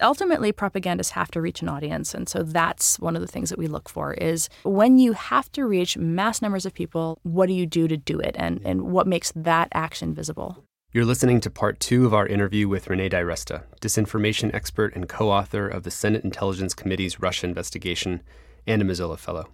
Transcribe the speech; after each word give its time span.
ultimately 0.00 0.52
propagandists 0.52 1.12
have 1.12 1.30
to 1.30 1.40
reach 1.40 1.62
an 1.62 1.68
audience 1.68 2.14
and 2.14 2.28
so 2.28 2.42
that's 2.42 2.98
one 2.98 3.16
of 3.16 3.22
the 3.22 3.28
things 3.28 3.50
that 3.50 3.58
we 3.58 3.66
look 3.66 3.88
for 3.88 4.14
is 4.14 4.48
when 4.64 4.98
you 4.98 5.12
have 5.12 5.50
to 5.52 5.66
reach 5.66 5.96
mass 5.96 6.40
numbers 6.40 6.64
of 6.64 6.74
people 6.74 7.18
what 7.22 7.46
do 7.46 7.52
you 7.52 7.66
do 7.66 7.88
to 7.88 7.96
do 7.96 8.18
it 8.20 8.34
and, 8.38 8.60
and 8.64 8.82
what 8.82 9.06
makes 9.06 9.32
that 9.34 9.68
action 9.72 10.14
visible 10.14 10.64
you're 10.90 11.04
listening 11.04 11.40
to 11.42 11.50
part 11.50 11.80
two 11.80 12.06
of 12.06 12.14
our 12.14 12.26
interview 12.26 12.66
with 12.66 12.88
Renee 12.88 13.10
DiResta, 13.10 13.64
disinformation 13.78 14.54
expert 14.54 14.96
and 14.96 15.06
co 15.06 15.30
author 15.30 15.68
of 15.68 15.82
the 15.82 15.90
Senate 15.90 16.24
Intelligence 16.24 16.72
Committee's 16.72 17.20
Russia 17.20 17.46
investigation 17.46 18.22
and 18.66 18.80
a 18.80 18.86
Mozilla 18.86 19.18
Fellow. 19.18 19.50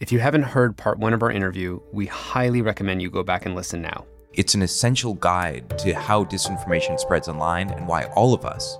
If 0.00 0.12
you 0.12 0.18
haven't 0.18 0.42
heard 0.42 0.76
part 0.76 0.98
one 0.98 1.14
of 1.14 1.22
our 1.22 1.30
interview, 1.30 1.80
we 1.92 2.04
highly 2.04 2.60
recommend 2.60 3.00
you 3.00 3.08
go 3.08 3.22
back 3.22 3.46
and 3.46 3.54
listen 3.54 3.80
now. 3.80 4.04
It's 4.34 4.54
an 4.54 4.60
essential 4.60 5.14
guide 5.14 5.78
to 5.78 5.94
how 5.94 6.24
disinformation 6.24 7.00
spreads 7.00 7.26
online 7.26 7.70
and 7.70 7.88
why 7.88 8.04
all 8.14 8.34
of 8.34 8.44
us, 8.44 8.76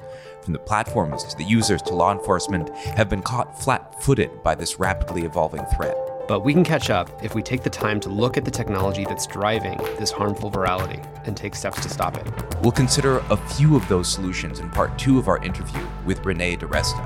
from 0.47 0.53
the 0.53 0.59
platforms 0.61 1.25
to 1.25 1.37
the 1.37 1.45
users 1.45 1.83
to 1.83 1.95
law 1.95 2.13
enforcement, 2.13 2.71
have 2.96 3.11
been 3.11 3.21
caught 3.21 3.61
flat 3.61 4.00
footed 4.00 4.43
by 4.45 4.54
this 4.54 4.79
rapidly 4.79 5.25
evolving 5.25 5.67
threat. 5.75 5.96
But 6.29 6.41
we 6.41 6.53
can 6.53 6.63
catch 6.63 6.89
up 6.89 7.11
if 7.23 7.35
we 7.35 7.43
take 7.43 7.64
the 7.64 7.71
time 7.71 7.99
to 8.00 8.09
look 8.09 8.37
at 8.37 8.45
the 8.45 8.51
technology 8.51 9.04
that's 9.04 9.27
driving 9.27 9.77
this 9.99 10.13
harmful 10.13 10.51
virality 10.51 11.04
and 11.27 11.37
take 11.37 11.57
steps 11.57 11.82
to 11.82 11.89
stop 11.89 12.17
it. 12.17 12.27
We'll 12.63 12.73
consider 12.73 13.18
a 13.31 13.37
few 13.37 13.77
of 13.77 13.87
those 13.89 14.09
solutions 14.09 14.61
in 14.61 14.71
part 14.71 14.96
two 14.99 15.18
of 15.18 15.27
our 15.27 15.43
interview 15.43 15.85
with 16.04 16.25
Renee 16.25 16.57
DiResta. 16.57 17.04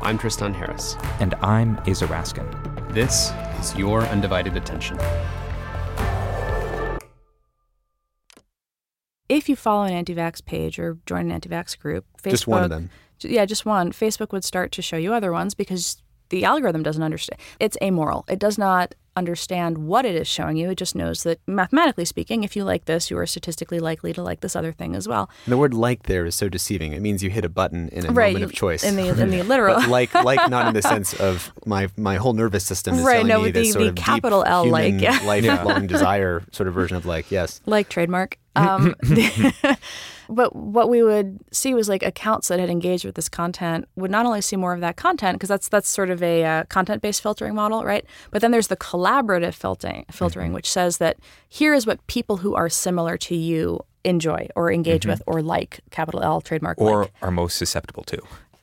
I'm 0.00 0.16
Tristan 0.16 0.54
Harris. 0.54 0.96
And 1.18 1.34
I'm 1.42 1.76
Aza 1.78 2.06
Raskin. 2.06 2.94
This 2.94 3.32
is 3.58 3.76
your 3.76 4.02
undivided 4.02 4.56
attention. 4.56 4.98
If 9.28 9.48
you 9.48 9.56
follow 9.56 9.84
an 9.84 9.92
anti 9.92 10.14
vax 10.14 10.44
page 10.44 10.78
or 10.78 10.98
join 11.06 11.26
an 11.26 11.32
anti 11.32 11.48
vax 11.48 11.78
group, 11.78 12.04
Facebook. 12.22 12.30
Just 12.30 12.46
one 12.46 12.64
of 12.64 12.70
them. 12.70 12.90
Yeah, 13.20 13.44
just 13.44 13.66
one. 13.66 13.92
Facebook 13.92 14.32
would 14.32 14.44
start 14.44 14.72
to 14.72 14.82
show 14.82 14.96
you 14.96 15.12
other 15.12 15.32
ones 15.32 15.54
because 15.54 16.02
the 16.28 16.44
algorithm 16.44 16.82
doesn't 16.82 17.02
understand. 17.02 17.40
It's 17.58 17.76
amoral. 17.82 18.24
It 18.28 18.38
does 18.38 18.58
not 18.58 18.94
understand 19.18 19.86
what 19.86 20.06
it 20.06 20.14
is 20.14 20.26
showing 20.26 20.56
you. 20.56 20.70
It 20.70 20.76
just 20.78 20.94
knows 20.94 21.24
that 21.24 21.40
mathematically 21.46 22.04
speaking, 22.06 22.44
if 22.44 22.56
you 22.56 22.64
like 22.64 22.86
this, 22.86 23.10
you 23.10 23.18
are 23.18 23.26
statistically 23.26 23.80
likely 23.80 24.12
to 24.14 24.22
like 24.22 24.40
this 24.40 24.56
other 24.56 24.72
thing 24.72 24.94
as 24.96 25.06
well. 25.06 25.28
And 25.44 25.52
the 25.52 25.58
word 25.58 25.74
"like" 25.74 26.04
there 26.04 26.24
is 26.24 26.34
so 26.34 26.48
deceiving. 26.48 26.92
It 26.92 27.02
means 27.02 27.22
you 27.22 27.30
hit 27.30 27.44
a 27.44 27.48
button 27.48 27.88
in 27.90 28.06
a 28.06 28.12
right, 28.12 28.32
moment 28.32 28.44
of 28.44 28.52
choice. 28.52 28.84
In 28.84 28.96
the 28.96 29.08
in 29.20 29.30
the 29.30 29.42
literal, 29.52 29.86
like 29.88 30.14
like 30.14 30.48
not 30.48 30.68
in 30.68 30.74
the 30.74 30.82
sense 30.94 31.12
of 31.14 31.52
my 31.66 31.88
my 31.96 32.16
whole 32.16 32.32
nervous 32.32 32.64
system 32.64 32.94
is 32.94 33.02
right. 33.02 33.14
telling 33.16 33.28
No, 33.28 33.42
me 33.42 33.50
the, 33.50 33.60
this 33.60 33.72
sort 33.72 33.82
the 33.82 33.88
of 33.90 33.94
capital 33.96 34.42
deep 34.42 34.50
L 34.50 34.64
human 34.64 34.98
like 34.98 35.02
yeah. 35.02 35.20
lifelong 35.26 35.86
desire 35.86 36.42
sort 36.52 36.68
of 36.68 36.74
version 36.74 36.96
of 36.96 37.04
like 37.04 37.30
yes, 37.30 37.60
like 37.66 37.88
trademark. 37.88 38.38
Um, 38.58 38.96
but 40.28 40.54
what 40.54 40.88
we 40.88 41.02
would 41.02 41.38
see 41.52 41.74
was 41.74 41.88
like 41.88 42.02
accounts 42.02 42.48
that 42.48 42.60
had 42.60 42.70
engaged 42.70 43.04
with 43.04 43.14
this 43.14 43.28
content 43.28 43.88
would 43.96 44.10
not 44.10 44.26
only 44.26 44.40
see 44.40 44.56
more 44.56 44.74
of 44.74 44.80
that 44.80 44.96
content 44.96 45.36
because 45.36 45.48
that's 45.48 45.68
that's 45.68 45.88
sort 45.88 46.10
of 46.10 46.22
a 46.22 46.44
uh, 46.44 46.64
content-based 46.64 47.22
filtering 47.22 47.54
model, 47.54 47.84
right? 47.84 48.04
But 48.30 48.42
then 48.42 48.50
there's 48.50 48.68
the 48.68 48.76
collaborative 48.76 49.54
filtering, 49.54 50.04
filtering, 50.10 50.48
mm-hmm. 50.48 50.54
which 50.54 50.70
says 50.70 50.98
that 50.98 51.18
here 51.48 51.74
is 51.74 51.86
what 51.86 52.06
people 52.06 52.38
who 52.38 52.54
are 52.54 52.68
similar 52.68 53.16
to 53.18 53.34
you 53.34 53.80
enjoy 54.04 54.48
or 54.54 54.72
engage 54.72 55.02
mm-hmm. 55.02 55.10
with 55.10 55.22
or 55.26 55.42
like 55.42 55.80
capital 55.90 56.22
L 56.22 56.40
trademark 56.40 56.78
or 56.78 57.02
like. 57.02 57.12
are 57.22 57.30
most 57.30 57.56
susceptible 57.56 58.04
to. 58.04 58.18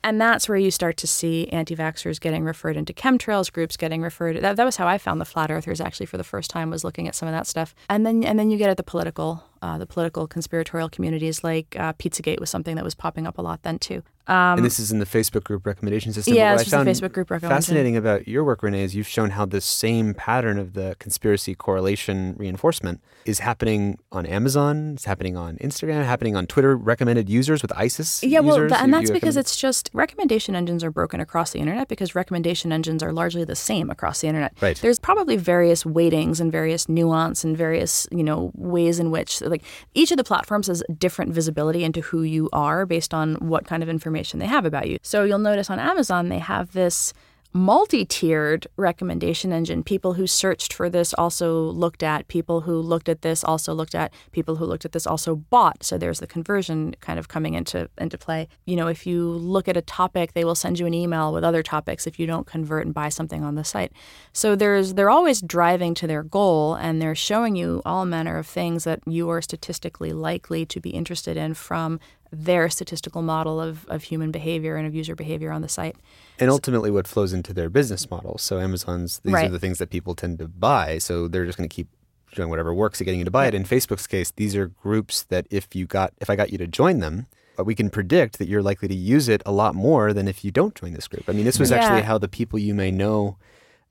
And 0.06 0.22
that's 0.22 0.48
where 0.48 0.58
you 0.58 0.70
start 0.70 0.98
to 0.98 1.08
see 1.08 1.48
anti 1.48 1.76
vaxxers 1.76 2.20
getting 2.22 2.44
referred 2.44 2.78
into 2.78 2.94
chemtrails, 2.94 3.52
groups 3.52 3.76
getting 3.76 4.04
referred. 4.04 4.40
That, 4.40 4.56
that 4.56 4.64
was 4.64 4.76
how 4.76 4.88
I 4.88 5.00
found 5.00 5.20
the 5.20 5.26
flat 5.26 5.50
earthers 5.50 5.82
actually 5.82 6.06
for 6.06 6.18
the 6.18 6.24
first 6.24 6.52
time 6.52 6.70
was 6.70 6.84
looking 6.84 7.08
at 7.08 7.16
some 7.16 7.28
of 7.28 7.34
that 7.34 7.48
stuff. 7.48 7.74
And 7.90 8.06
then 8.06 8.24
and 8.24 8.38
then 8.38 8.52
you 8.52 8.58
get 8.60 8.70
at 8.70 8.78
the 8.78 8.84
political, 8.84 9.44
uh, 9.66 9.80
the 9.80 9.88
political 9.88 10.28
conspiratorial 10.28 10.90
communities 10.90 11.44
like 11.44 11.76
uh, 11.80 11.92
Pizzagate 11.94 12.40
was 12.40 12.52
something 12.52 12.76
that 12.76 12.86
was 12.86 12.94
popping 12.94 13.26
up 13.26 13.40
a 13.40 13.42
lot 13.42 13.64
then 13.64 13.80
too. 13.80 14.04
Um, 14.28 14.58
and 14.58 14.66
this 14.66 14.80
is 14.80 14.92
in 14.92 15.00
the 15.00 15.06
Facebook 15.06 15.44
group 15.44 15.66
recommendation 15.66 16.12
system. 16.12 16.34
Yeah, 16.34 16.56
this 16.56 16.64
is 16.64 16.72
the 16.72 16.78
Facebook 16.78 17.14
group 17.14 17.30
recommendation. 17.30 17.62
Fascinating 17.62 17.96
about 17.96 18.28
your 18.28 18.44
work, 18.44 18.64
Renee, 18.64 18.84
is 18.84 18.96
you've 18.96 19.08
shown 19.08 19.32
how 19.32 19.46
this 19.46 19.66
same 19.66 20.16
pattern 20.16 20.58
of 20.58 20.74
the 20.74 20.96
conspiracy 20.98 21.54
correlation 21.54 22.36
reinforcement 22.38 23.02
is 23.26 23.40
happening 23.40 24.00
on 24.12 24.26
Amazon, 24.26 24.94
it's 24.94 25.06
happening 25.06 25.38
on 25.38 25.58
Instagram, 25.58 26.00
it's 26.00 26.08
happening 26.08 26.36
on 26.36 26.48
Twitter 26.48 26.76
recommended 26.76 27.30
users 27.30 27.62
with 27.62 27.72
ISIS. 27.78 28.24
Yeah, 28.24 28.40
well, 28.40 28.64
users, 28.64 28.72
and 28.80 28.94
that's 28.94 29.12
because 29.12 29.38
it's 29.38 29.56
just 29.56 29.92
recommendation 29.94 30.56
engines 30.56 30.84
are 30.84 30.92
broken 30.92 31.20
across 31.20 31.52
the 31.52 31.60
internet 31.60 31.88
because 31.88 32.16
recommendation 32.16 32.72
engines 32.72 33.04
are 33.04 33.14
largely 33.14 33.44
the 33.44 33.56
same 33.56 33.92
across 33.92 34.22
the 34.22 34.28
internet. 34.28 34.54
Right. 34.60 34.78
There's 34.82 35.00
probably 35.00 35.38
various 35.38 35.84
weightings 35.84 36.40
and 36.40 36.52
various 36.52 36.90
nuance 36.90 37.44
and 37.44 37.56
various 37.56 38.08
you 38.12 38.24
know 38.24 38.52
ways 38.56 39.00
in 39.00 39.12
which 39.12 39.42
like 39.42 39.64
each 39.94 40.10
of 40.10 40.18
the 40.18 40.24
platforms 40.24 40.66
has 40.68 40.84
different 40.98 41.32
visibility 41.32 41.84
into 41.84 42.02
who 42.02 42.24
you 42.24 42.50
are 42.54 42.88
based 42.88 43.14
on 43.14 43.36
what 43.36 43.66
kind 43.66 43.84
of 43.84 43.90
information 43.90 44.15
they 44.24 44.48
have 44.48 44.66
about 44.66 44.88
you. 44.88 44.98
So 45.02 45.24
you'll 45.24 45.40
notice 45.40 45.70
on 45.70 45.80
Amazon 45.80 46.30
they 46.30 46.40
have 46.40 46.74
this 46.74 47.14
multi 47.56 48.04
tiered 48.04 48.68
recommendation 48.76 49.54
engine. 49.54 49.82
People 49.82 50.16
who 50.16 50.28
searched 50.28 50.74
for 50.74 50.90
this 50.90 51.14
also 51.14 51.62
looked 51.62 52.04
at, 52.04 52.28
people 52.28 52.62
who 52.62 52.82
looked 52.82 53.08
at 53.08 53.22
this 53.22 53.46
also 53.46 53.74
looked 53.74 53.96
at, 53.96 54.14
people 54.34 54.58
who 54.58 54.66
looked 54.66 54.84
at 54.84 54.92
this 54.92 55.08
also 55.08 55.38
bought. 55.38 55.82
So 55.82 55.98
there's 55.98 56.20
the 56.20 56.28
conversion 56.28 56.96
kind 57.00 57.18
of 57.18 57.30
coming 57.30 57.54
into, 57.54 57.90
into 57.98 58.18
play. 58.18 58.50
You 58.66 58.76
know, 58.76 58.88
if 58.88 59.08
you 59.08 59.24
look 59.26 59.70
at 59.70 59.78
a 59.78 59.82
topic, 59.82 60.34
they 60.34 60.44
will 60.44 60.54
send 60.54 60.80
you 60.80 60.86
an 60.86 60.94
email 60.94 61.32
with 61.32 61.46
other 61.46 61.64
topics 61.64 62.06
if 62.06 62.20
you 62.20 62.28
don't 62.28 62.46
convert 62.46 62.86
and 62.86 62.94
buy 62.94 63.08
something 63.08 63.42
on 63.42 63.56
the 63.56 63.64
site. 63.64 63.94
So 64.34 64.58
there's 64.58 64.96
they're 64.96 65.10
always 65.10 65.42
driving 65.42 65.94
to 65.96 66.08
their 66.08 66.24
goal 66.24 66.74
and 66.76 67.02
they're 67.02 67.16
showing 67.16 67.56
you 67.56 67.82
all 67.86 68.06
manner 68.06 68.38
of 68.38 68.48
things 68.48 68.84
that 68.84 69.00
you 69.08 69.30
are 69.30 69.42
statistically 69.42 70.12
likely 70.12 70.66
to 70.66 70.82
be 70.82 70.90
interested 70.90 71.38
in 71.38 71.54
from 71.54 72.02
their 72.44 72.70
statistical 72.70 73.22
model 73.22 73.62
of, 73.62 73.86
of 73.88 74.04
human 74.04 74.32
behavior 74.32 74.76
and 74.76 74.86
of 74.86 74.94
user 74.94 75.16
behavior 75.16 75.52
on 75.52 75.62
the 75.62 75.70
site. 75.70 75.96
And 76.40 76.50
ultimately, 76.50 76.92
what 76.92 77.08
flows 77.08 77.34
into 77.34 77.54
their 77.54 77.70
business 77.70 78.10
model. 78.10 78.38
So, 78.38 78.60
Amazon's, 78.60 79.20
these 79.20 79.34
right. 79.34 79.48
are 79.48 79.52
the 79.52 79.60
things 79.60 79.78
that 79.78 79.90
people 79.90 80.16
tend 80.16 80.40
to 80.40 80.48
buy. 80.48 80.98
So, 80.98 81.28
they're 81.28 81.46
just 81.46 81.58
going 81.58 81.70
to 81.70 81.74
keep 81.74 81.88
doing 82.36 82.50
whatever 82.50 82.74
works 82.74 83.00
at 83.00 83.06
getting 83.06 83.20
you 83.20 83.26
to 83.26 83.32
buy 83.32 83.48
it. 83.48 83.54
In 83.54 83.64
Facebook's 83.64 84.08
case, 84.08 84.32
these 84.32 84.56
are 84.56 84.68
groups 84.68 85.24
that 85.24 85.48
if 85.50 85.74
you 85.74 85.86
got, 85.86 86.14
if 86.20 86.30
I 86.30 86.36
got 86.36 86.52
you 86.52 86.58
to 86.58 86.68
join 86.68 87.00
them, 87.00 87.28
uh, 87.58 87.64
we 87.64 87.76
can 87.76 87.90
predict 87.90 88.38
that 88.40 88.48
you're 88.48 88.62
likely 88.62 88.88
to 88.88 88.96
use 88.96 89.30
it 89.30 89.42
a 89.46 89.52
lot 89.52 89.76
more 89.76 90.14
than 90.14 90.28
if 90.28 90.44
you 90.44 90.52
don't 90.52 90.76
join 90.76 90.94
this 90.94 91.08
group. 91.08 91.30
I 91.30 91.32
mean, 91.32 91.46
this 91.46 91.60
was 91.60 91.72
yeah. 91.72 91.78
actually 91.78 92.02
how 92.02 92.18
the 92.18 92.28
people 92.28 92.60
you 92.60 92.74
may 92.74 92.92
know 92.92 93.38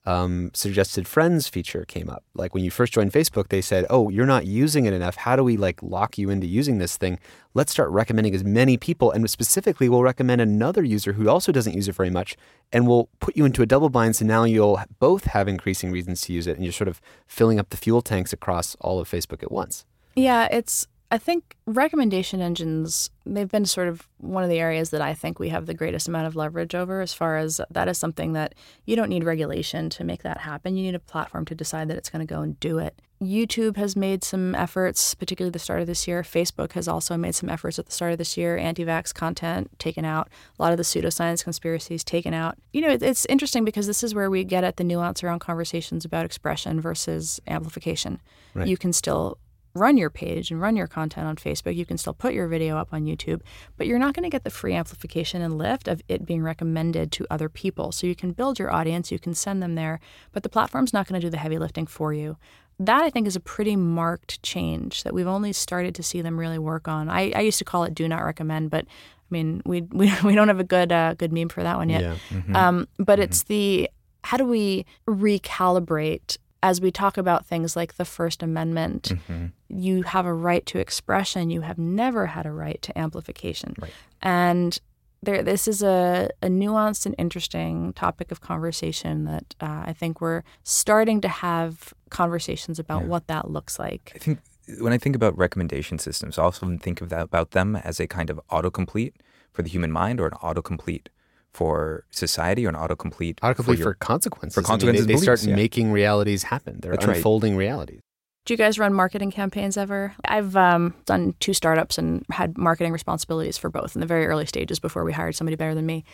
um, 0.06 0.50
suggested 0.53 1.09
friends 1.09 1.48
feature 1.48 1.84
came 1.87 2.10
up. 2.10 2.25
Like 2.34 2.54
when 2.54 2.62
you 2.62 2.70
first 2.70 2.92
joined 2.92 3.12
Facebook, 3.12 3.48
they 3.48 3.62
said, 3.62 3.87
"Oh, 3.88 4.10
you're 4.10 4.26
not 4.26 4.47
using 4.47 4.84
it 4.84 4.92
enough. 4.92 5.16
How 5.16 5.37
do 5.37 5.42
we 5.42 5.56
like 5.56 5.82
lock 5.82 6.19
you 6.19 6.31
into 6.31 6.47
using 6.47 6.78
this 6.78 6.97
thing? 6.97 7.19
Let's 7.54 7.72
start 7.72 7.91
recommending 7.91 8.34
as 8.34 8.44
many 8.44 8.76
people, 8.76 9.10
and 9.10 9.28
specifically, 9.31 9.88
we'll 9.88 10.03
recommend 10.03 10.41
another 10.41 10.82
user 10.82 11.14
who 11.14 11.28
also 11.28 11.53
doesn't 11.53 11.75
use 11.75 11.88
it 11.88 11.94
very 11.94 12.10
much, 12.10 12.37
and 12.72 12.87
we'll 12.87 13.09
put 13.20 13.37
you 13.37 13.44
into 13.44 13.62
a 13.62 13.66
double 13.66 13.88
bind. 13.88 14.16
So 14.16 14.26
now 14.26 14.44
you'll 14.44 14.81
both 14.98 15.25
have 15.25 15.48
increasing 15.48 15.91
reasons 15.91 16.20
to 16.22 16.32
use 16.32 16.47
it, 16.47 16.56
and 16.56 16.64
you're 16.64 16.72
sort 16.72 16.88
of 16.88 17.00
filling 17.26 17.59
up 17.59 17.70
the 17.70 17.76
fuel 17.76 18.03
tanks 18.03 18.32
across 18.32 18.75
all 18.81 19.00
of 19.00 19.10
Facebook 19.10 19.43
at 19.43 19.53
once." 19.53 19.87
Yeah, 20.16 20.48
it's 20.50 20.87
I 21.10 21.19
think 21.19 21.56
recommendation 21.66 22.41
engines, 22.41 23.10
they've 23.25 23.50
been 23.50 23.66
sort 23.66 23.88
of 23.88 24.09
one 24.19 24.42
of 24.42 24.50
the 24.50 24.59
areas 24.59 24.91
that 24.91 25.00
I 25.00 25.15
think 25.15 25.38
we 25.38 25.50
have 25.50 25.66
the 25.66 25.75
greatest 25.75 26.09
amount 26.09 26.26
of 26.26 26.34
leverage 26.34 26.75
over 26.75 27.00
as 27.00 27.15
far 27.15 27.37
as 27.37 27.60
that 27.70 27.88
is 27.88 27.98
something 27.98 28.32
that 28.32 28.54
you 28.84 28.97
don't 28.97 29.10
need 29.10 29.22
regulation 29.22 29.91
to 29.91 30.04
make 30.04 30.22
that 30.22 30.38
happen. 30.38 30.76
You 30.76 30.82
need 30.82 30.94
a 30.94 31.00
platform 31.00 31.44
to 31.47 31.54
decide 31.54 31.88
that 31.88 31.97
it's 31.97 32.10
going 32.10 32.26
to 32.26 32.34
go 32.34 32.41
and 32.41 32.59
do 32.59 32.78
it. 32.78 33.00
YouTube 33.22 33.76
has 33.76 33.97
made 33.97 34.25
some 34.25 34.54
efforts, 34.54 35.14
particularly 35.14 35.50
the 35.53 35.59
start 35.59 35.81
of 35.81 35.87
this 35.87 36.09
year. 36.09 36.22
Facebook 36.22 36.72
has 36.72 36.88
also 36.88 37.16
made 37.16 37.34
some 37.34 37.48
efforts 37.48 37.78
at 37.78 37.87
the 37.87 37.93
start 37.93 38.12
of 38.12 38.19
this 38.19 38.37
year. 38.37 38.56
Anti 38.56 38.84
vax 38.84 39.14
content 39.14 39.70
taken 39.78 40.04
out, 40.04 40.28
a 40.59 40.62
lot 40.62 40.72
of 40.72 40.76
the 40.76 40.82
pseudoscience 40.82 41.44
conspiracies 41.44 42.04
taken 42.04 42.34
out. 42.34 42.59
You 42.72 42.82
know, 42.82 42.98
it's 43.00 43.25
interesting 43.26 43.64
because 43.64 43.87
this 43.87 44.03
is 44.03 44.14
where 44.14 44.31
we 44.31 44.44
get 44.44 44.64
at 44.64 44.76
the 44.76 44.84
nuance 44.84 45.22
around 45.22 45.38
conversations 45.38 46.04
about 46.04 46.26
expression 46.26 46.81
versus 46.81 47.41
amplification. 47.47 48.20
Right. 48.53 48.66
You 48.66 48.76
can 48.76 48.93
still 48.93 49.38
run 49.74 49.96
your 49.96 50.10
page 50.10 50.50
and 50.50 50.60
run 50.60 50.76
your 50.76 50.86
content 50.86 51.26
on 51.26 51.36
Facebook. 51.36 51.74
You 51.74 51.84
can 51.84 51.98
still 51.98 52.14
put 52.14 52.32
your 52.32 52.46
video 52.46 52.76
up 52.76 52.88
on 52.92 53.04
YouTube, 53.04 53.40
but 53.76 53.86
you're 53.88 53.98
not 53.98 54.14
going 54.14 54.22
to 54.22 54.30
get 54.30 54.44
the 54.44 54.50
free 54.50 54.72
amplification 54.74 55.42
and 55.42 55.58
lift 55.58 55.88
of 55.88 56.00
it 56.08 56.25
being 56.25 56.43
recommended 56.43 57.10
to 57.12 57.26
other 57.28 57.49
people. 57.49 57.90
So 57.90 58.06
you 58.06 58.14
can 58.14 58.32
build 58.32 58.58
your 58.58 58.72
audience, 58.72 59.10
you 59.10 59.19
can 59.19 59.34
send 59.34 59.62
them 59.62 59.75
there, 59.75 59.99
but 60.32 60.44
the 60.44 60.49
platform's 60.49 60.93
not 60.93 61.08
going 61.08 61.20
to 61.20 61.26
do 61.26 61.31
the 61.31 61.38
heavy 61.38 61.58
lifting 61.58 61.87
for 61.87 62.12
you. 62.12 62.37
That 62.78 63.02
I 63.02 63.10
think 63.10 63.26
is 63.26 63.37
a 63.37 63.40
pretty 63.40 63.76
marked 63.76 64.43
change 64.43 65.02
that 65.04 65.14
we've 65.14 65.26
only 65.28 65.52
started 65.52 65.94
to 65.96 66.02
see 66.02 66.22
them 66.22 66.38
really 66.38 66.58
work 66.58 66.88
on. 66.88 67.08
I, 67.08 67.32
I 67.34 67.40
used 67.40 67.58
to 67.58 67.64
call 67.64 67.84
it 67.84 67.94
"do 67.94 68.08
not 68.08 68.25
recommend," 68.25 68.70
but 68.70 68.84
I 68.84 69.28
mean 69.31 69.62
we 69.64 69.82
we, 69.93 70.12
we 70.25 70.34
don't 70.34 70.49
have 70.49 70.58
a 70.58 70.64
good 70.64 70.90
uh, 70.90 71.14
good 71.14 71.32
meme 71.32 71.50
for 71.50 71.62
that 71.62 71.76
one 71.76 71.88
yet. 71.88 72.02
Yeah. 72.02 72.16
Mm-hmm. 72.31 72.56
Um, 72.56 72.88
but 72.99 73.19
Mhm. 73.20 73.22
it's 73.22 73.43
the 73.44 73.88
how 74.25 74.37
do 74.38 74.44
we 74.44 74.87
recalibrate 75.08 76.38
as 76.69 76.81
we 76.81 76.90
talk 76.90 77.19
about 77.19 77.44
things 77.44 77.76
like 77.76 77.93
the 77.96 78.05
First 78.06 78.43
Amendment, 78.43 79.12
Mhm. 79.28 79.52
you 79.69 80.02
have 80.14 80.25
a 80.26 80.32
right 80.32 80.64
to 80.70 80.78
expression. 80.78 81.50
You 81.50 81.61
have 81.61 81.78
never 81.78 82.26
had 82.37 82.46
a 82.46 82.52
right 82.52 82.81
to 82.87 82.90
amplification. 82.99 83.75
Right. 83.78 83.93
And 84.22 84.81
there, 85.22 85.43
this 85.43 85.69
is 85.69 85.82
a, 85.82 86.31
a 86.43 86.49
nuanced 86.49 87.05
and 87.06 87.14
interesting 87.19 87.93
topic 87.93 88.32
of 88.32 88.40
conversation 88.40 89.25
that 89.25 89.46
uh, 89.61 89.82
I 89.90 89.93
think 90.00 90.20
we're 90.22 90.43
starting 90.62 91.20
to 91.20 91.28
have 91.28 91.93
conversations 92.08 92.78
about 92.78 93.02
Yeah. 93.02 93.08
what 93.12 93.26
that 93.26 93.50
looks 93.50 93.78
like. 93.78 94.12
I 94.14 94.19
think 94.19 94.38
when 94.81 94.93
I 94.94 94.99
think 94.99 95.14
about 95.16 95.37
recommendation 95.37 95.99
systems, 95.99 96.38
I 96.38 96.44
often 96.44 96.78
think 96.78 97.02
of 97.02 97.08
that 97.11 97.25
about 97.31 97.50
them 97.50 97.76
as 97.76 98.00
a 98.00 98.06
kind 98.06 98.31
of 98.31 98.40
autocomplete 98.50 99.12
for 99.52 99.62
the 99.62 99.69
human 99.69 99.93
mind 99.93 100.19
or 100.20 100.26
an 100.26 100.37
autocomplete 100.49 101.08
for 101.54 102.04
society 102.10 102.66
or 102.66 102.68
an 102.68 102.74
autocomplete 102.74 103.36
Autocomplete 103.36 103.78
your- 103.78 103.92
for, 103.92 103.94
consequences. 103.94 104.54
for 104.54 104.60
I 104.60 104.62
mean, 104.62 104.66
consequences 104.66 105.06
they, 105.06 105.14
they 105.14 105.20
start 105.20 105.42
yeah. 105.44 105.54
making 105.54 105.92
realities 105.92 106.42
happen. 106.42 106.80
They're 106.80 106.92
That's 106.92 107.06
right. 107.06 107.16
unfolding 107.16 107.56
realities. 107.56 108.00
Do 108.44 108.52
you 108.52 108.58
guys 108.58 108.78
run 108.78 108.92
marketing 108.92 109.30
campaigns 109.30 109.78
ever? 109.78 110.14
I've 110.26 110.54
um, 110.54 110.92
done 111.06 111.34
two 111.40 111.54
startups 111.54 111.96
and 111.96 112.26
had 112.30 112.58
marketing 112.58 112.92
responsibilities 112.92 113.56
for 113.56 113.70
both 113.70 113.96
in 113.96 114.00
the 114.00 114.06
very 114.06 114.26
early 114.26 114.44
stages 114.44 114.78
before 114.78 115.02
we 115.02 115.12
hired 115.14 115.34
somebody 115.34 115.56
better 115.56 115.74
than 115.74 115.86
me. 115.86 116.04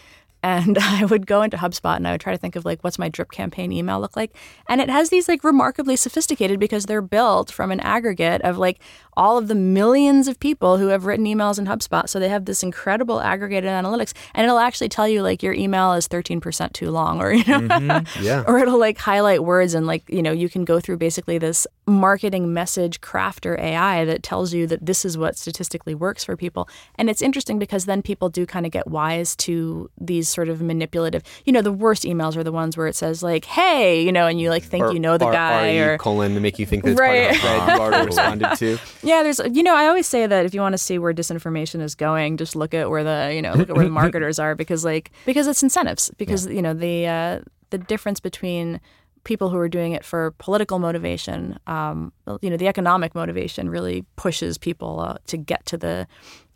And 0.42 0.78
I 0.80 1.04
would 1.04 1.26
go 1.26 1.42
into 1.42 1.56
HubSpot 1.56 1.96
and 1.96 2.06
I 2.06 2.12
would 2.12 2.20
try 2.20 2.32
to 2.32 2.38
think 2.38 2.56
of 2.56 2.64
like, 2.64 2.82
what's 2.82 2.98
my 2.98 3.08
drip 3.08 3.30
campaign 3.30 3.72
email 3.72 4.00
look 4.00 4.16
like? 4.16 4.34
And 4.68 4.80
it 4.80 4.88
has 4.88 5.10
these 5.10 5.28
like 5.28 5.44
remarkably 5.44 5.96
sophisticated 5.96 6.58
because 6.58 6.86
they're 6.86 7.02
built 7.02 7.50
from 7.50 7.70
an 7.70 7.80
aggregate 7.80 8.42
of 8.42 8.58
like 8.58 8.80
all 9.16 9.36
of 9.36 9.48
the 9.48 9.54
millions 9.54 10.28
of 10.28 10.40
people 10.40 10.78
who 10.78 10.86
have 10.88 11.04
written 11.04 11.26
emails 11.26 11.58
in 11.58 11.66
HubSpot. 11.66 12.08
So 12.08 12.18
they 12.18 12.28
have 12.28 12.46
this 12.46 12.62
incredible 12.62 13.20
aggregated 13.20 13.68
analytics 13.70 14.12
and 14.34 14.44
it'll 14.44 14.58
actually 14.58 14.88
tell 14.88 15.08
you 15.08 15.22
like 15.22 15.42
your 15.42 15.52
email 15.52 15.92
is 15.92 16.08
13% 16.08 16.72
too 16.72 16.90
long 16.90 17.20
or, 17.20 17.32
you 17.32 17.44
know, 17.44 17.60
mm-hmm. 17.60 18.06
Yeah. 18.24 18.44
or 18.46 18.58
it'll 18.58 18.78
like 18.78 18.98
highlight 18.98 19.44
words 19.44 19.74
and 19.74 19.86
like 19.86 20.04
you 20.08 20.22
know 20.22 20.32
you 20.32 20.48
can 20.48 20.64
go 20.64 20.80
through 20.80 20.98
basically 20.98 21.38
this 21.38 21.66
marketing 21.90 22.52
message 22.54 23.00
crafter 23.00 23.58
AI 23.58 24.04
that 24.06 24.22
tells 24.22 24.54
you 24.54 24.66
that 24.68 24.86
this 24.86 25.04
is 25.04 25.18
what 25.18 25.36
statistically 25.36 25.94
works 25.94 26.24
for 26.24 26.36
people 26.36 26.68
and 26.96 27.10
it's 27.10 27.20
interesting 27.20 27.58
because 27.58 27.84
then 27.84 28.00
people 28.00 28.28
do 28.30 28.46
kind 28.46 28.64
of 28.64 28.72
get 28.72 28.86
wise 28.86 29.34
to 29.36 29.90
these 30.00 30.28
sort 30.28 30.48
of 30.48 30.62
manipulative 30.62 31.22
you 31.44 31.52
know 31.52 31.60
the 31.62 31.72
worst 31.72 32.04
emails 32.04 32.36
are 32.36 32.44
the 32.44 32.52
ones 32.52 32.76
where 32.76 32.86
it 32.86 32.94
says 32.96 33.22
like 33.22 33.44
hey 33.44 34.02
you 34.02 34.12
know 34.12 34.26
and 34.26 34.40
you 34.40 34.48
like 34.50 34.62
think 34.62 34.84
Or 34.84 34.92
you 34.92 35.00
know 35.00 35.18
the 35.18 35.26
R- 35.26 35.32
guy 35.32 35.72
or 35.78 35.98
colon 35.98 36.34
to 36.34 36.40
make 36.40 36.58
you 36.58 36.66
think 36.66 36.84
that 36.84 36.96
Right. 36.98 37.34
part 37.34 37.34
of 37.34 37.36
a 37.36 37.38
thread 37.40 37.76
you 37.76 37.80
already 37.82 38.06
responded 38.14 38.54
to. 38.56 38.78
yeah 39.02 39.22
there's 39.22 39.40
you 39.52 39.62
know 39.62 39.74
I 39.74 39.86
always 39.88 40.06
say 40.06 40.26
that 40.26 40.46
if 40.46 40.54
you 40.54 40.60
want 40.60 40.72
to 40.74 40.78
see 40.78 40.98
where 40.98 41.12
disinformation 41.12 41.80
is 41.80 41.94
going 41.94 42.36
just 42.36 42.54
look 42.56 42.72
at 42.74 42.88
where 42.90 43.02
the 43.04 43.32
you 43.34 43.42
know 43.42 43.54
look 43.54 43.68
at 43.68 43.76
where 43.76 43.84
the 43.84 43.90
marketers 44.00 44.38
are 44.38 44.54
because 44.54 44.84
like 44.84 45.10
because 45.26 45.46
it's 45.46 45.62
incentives 45.62 46.10
because 46.18 46.46
you 46.46 46.62
know 46.62 46.72
the 46.74 47.06
uh, 47.06 47.40
the 47.70 47.78
difference 47.78 48.20
between 48.20 48.80
people 49.24 49.50
who 49.50 49.58
are 49.58 49.68
doing 49.68 49.92
it 49.92 50.04
for 50.04 50.32
political 50.38 50.78
motivation 50.78 51.58
um, 51.66 52.12
you 52.40 52.50
know 52.50 52.56
the 52.56 52.68
economic 52.68 53.14
motivation 53.14 53.68
really 53.68 54.04
pushes 54.16 54.58
people 54.58 55.00
uh, 55.00 55.16
to 55.26 55.36
get 55.36 55.64
to 55.66 55.76
the 55.76 56.06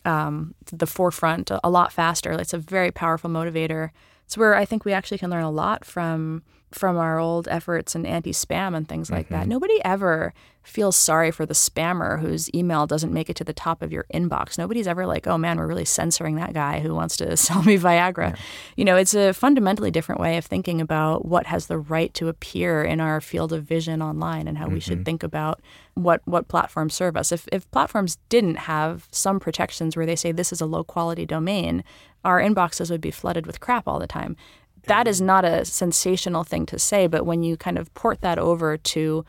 um, 0.05 0.55
to 0.67 0.77
the 0.77 0.87
forefront 0.87 1.51
a, 1.51 1.61
a 1.65 1.71
lot 1.71 1.93
faster. 1.93 2.33
It's 2.33 2.53
a 2.53 2.59
very 2.59 2.91
powerful 2.91 3.31
motivator. 3.31 3.91
It's 4.27 4.37
where 4.37 4.55
I 4.55 4.65
think 4.65 4.85
we 4.85 4.93
actually 4.93 5.19
can 5.19 5.31
learn 5.31 5.45
a 5.45 5.51
lot 5.51 5.85
from 5.85 6.43
from 6.75 6.97
our 6.97 7.19
old 7.19 7.49
efforts 7.49 7.95
in 7.95 8.05
anti-spam 8.05 8.77
and 8.77 8.89
things 8.89 9.11
like 9.11 9.29
that. 9.29 9.43
Mm-hmm. 9.43 9.51
Nobody 9.51 9.85
ever 9.85 10.35
feels 10.65 10.97
sorry 10.97 11.31
for 11.31 11.45
the 11.45 11.55
spammer 11.55 12.21
whose 12.21 12.53
email 12.55 12.87
doesn't 12.87 13.13
make 13.13 13.29
it 13.29 13.37
to 13.37 13.45
the 13.45 13.53
top 13.53 13.83
of 13.83 13.93
your 13.93 14.07
inbox. 14.13 14.57
Nobody's 14.57 14.89
ever 14.89 15.07
like, 15.07 15.27
"Oh 15.27 15.37
man, 15.37 15.59
we're 15.59 15.67
really 15.67 15.85
censoring 15.85 16.37
that 16.37 16.55
guy 16.55 16.81
who 16.81 16.95
wants 16.95 17.17
to 17.19 17.37
sell 17.37 17.63
me 17.63 17.77
Viagra." 17.77 18.37
You 18.77 18.85
know, 18.85 18.97
it's 18.97 19.15
a 19.15 19.35
fundamentally 19.35 19.91
different 19.91 20.21
way 20.21 20.37
of 20.39 20.45
thinking 20.45 20.81
about 20.81 21.27
what 21.27 21.47
has 21.47 21.67
the 21.67 21.79
right 21.79 22.13
to 22.15 22.29
appear 22.29 22.83
in 22.83 23.01
our 23.01 23.21
field 23.21 23.53
of 23.53 23.65
vision 23.65 24.03
online 24.03 24.49
and 24.49 24.59
how 24.59 24.69
we 24.69 24.81
should 24.81 24.99
mm-hmm. 24.99 25.05
think 25.05 25.23
about 25.23 25.61
what 25.95 26.23
what 26.25 26.49
platforms 26.49 26.95
serve 26.95 27.17
us. 27.17 27.31
If 27.31 27.47
if 27.53 27.71
platforms 27.71 28.17
didn't 28.29 28.57
have 28.57 29.07
some 29.11 29.39
protections 29.39 29.97
where 29.97 30.07
they 30.07 30.17
say 30.17 30.33
this 30.33 30.53
is 30.53 30.61
a 30.61 30.67
low 30.67 30.83
quality 30.83 31.27
domain, 31.27 31.85
our 32.25 32.41
inboxes 32.41 32.91
would 32.91 33.03
be 33.03 33.11
flooded 33.11 33.47
with 33.47 33.61
crap 33.61 33.87
all 33.87 33.99
the 33.99 34.07
time 34.07 34.37
that 34.87 35.07
is 35.09 35.21
not 35.21 35.45
a 35.45 35.65
sensational 35.65 36.45
thing 36.45 36.67
to 36.67 36.79
say, 36.79 37.07
but 37.07 37.27
when 37.27 37.43
you 37.43 37.57
kind 37.57 37.79
of 37.79 37.93
port 37.95 38.21
that 38.21 38.39
over 38.39 38.77
to 38.77 39.25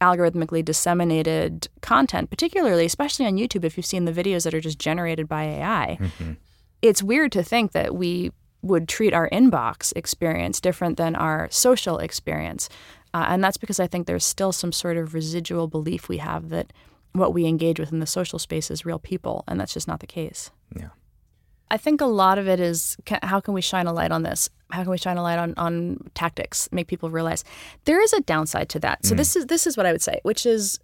algorithmically 0.00 0.64
disseminated 0.64 1.68
content, 1.80 2.30
particularly, 2.30 2.84
especially 2.84 3.26
on 3.26 3.36
YouTube, 3.36 3.64
if 3.64 3.76
you've 3.76 3.86
seen 3.86 4.04
the 4.04 4.12
videos 4.12 4.44
that 4.44 4.54
are 4.54 4.60
just 4.60 4.78
generated 4.78 5.28
by 5.28 5.44
AI, 5.44 5.98
it's 6.82 7.02
weird 7.02 7.32
to 7.32 7.42
think 7.42 7.72
that 7.72 7.94
we 7.94 8.30
would 8.62 8.88
treat 8.88 9.14
our 9.14 9.28
inbox 9.30 9.92
experience 9.96 10.60
different 10.60 10.96
than 10.96 11.14
our 11.14 11.48
social 11.50 11.98
experience. 11.98 12.68
Uh, 13.14 13.26
and 13.28 13.42
that's 13.42 13.56
because 13.56 13.80
I 13.80 13.86
think 13.86 14.06
there's 14.06 14.24
still 14.24 14.52
some 14.52 14.72
sort 14.72 14.96
of 14.96 15.14
residual 15.14 15.68
belief 15.68 16.08
we 16.08 16.18
have 16.18 16.50
that 16.50 16.72
what 17.12 17.32
we 17.32 17.46
engage 17.46 17.80
with 17.80 17.92
in 17.92 18.00
the 18.00 18.06
social 18.06 18.38
space 18.38 18.70
is 18.70 18.84
real 18.84 18.98
people, 18.98 19.42
and 19.48 19.58
that's 19.58 19.72
just 19.72 19.88
not 19.88 20.00
the 20.00 20.06
case. 20.06 20.50
Yeah. 20.76 20.88
I 21.70 21.78
think 21.78 22.00
a 22.00 22.06
lot 22.06 22.38
of 22.38 22.46
it 22.46 22.60
is 22.60 22.96
ca- 23.06 23.20
how 23.22 23.40
can 23.40 23.54
we 23.54 23.60
shine 23.60 23.86
a 23.86 23.92
light 23.92 24.12
on 24.12 24.22
this? 24.22 24.50
How 24.70 24.82
can 24.82 24.90
we 24.90 24.98
shine 24.98 25.16
a 25.16 25.22
light 25.22 25.38
on, 25.38 25.54
on 25.56 26.10
tactics, 26.14 26.68
make 26.72 26.88
people 26.88 27.10
realize 27.10 27.44
there 27.84 28.00
is 28.02 28.12
a 28.12 28.20
downside 28.22 28.68
to 28.70 28.80
that. 28.80 29.06
So 29.06 29.14
mm. 29.14 29.18
this 29.18 29.36
is 29.36 29.46
this 29.46 29.66
is 29.66 29.76
what 29.76 29.86
I 29.86 29.92
would 29.92 30.02
say, 30.02 30.20
which 30.22 30.44
is 30.44 30.78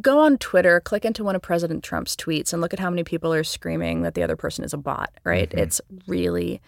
go 0.00 0.20
on 0.20 0.38
Twitter, 0.38 0.80
click 0.80 1.04
into 1.04 1.24
one 1.24 1.36
of 1.36 1.42
President 1.42 1.84
Trump's 1.84 2.16
tweets, 2.16 2.52
and 2.52 2.62
look 2.62 2.72
at 2.72 2.78
how 2.78 2.90
many 2.90 3.04
people 3.04 3.32
are 3.32 3.44
screaming 3.44 4.02
that 4.02 4.14
the 4.14 4.22
other 4.22 4.36
person 4.36 4.64
is 4.64 4.72
a 4.72 4.78
bot. 4.78 5.10
Right? 5.24 5.48
Mm-hmm. 5.50 5.58
It's 5.58 5.80
really 6.06 6.60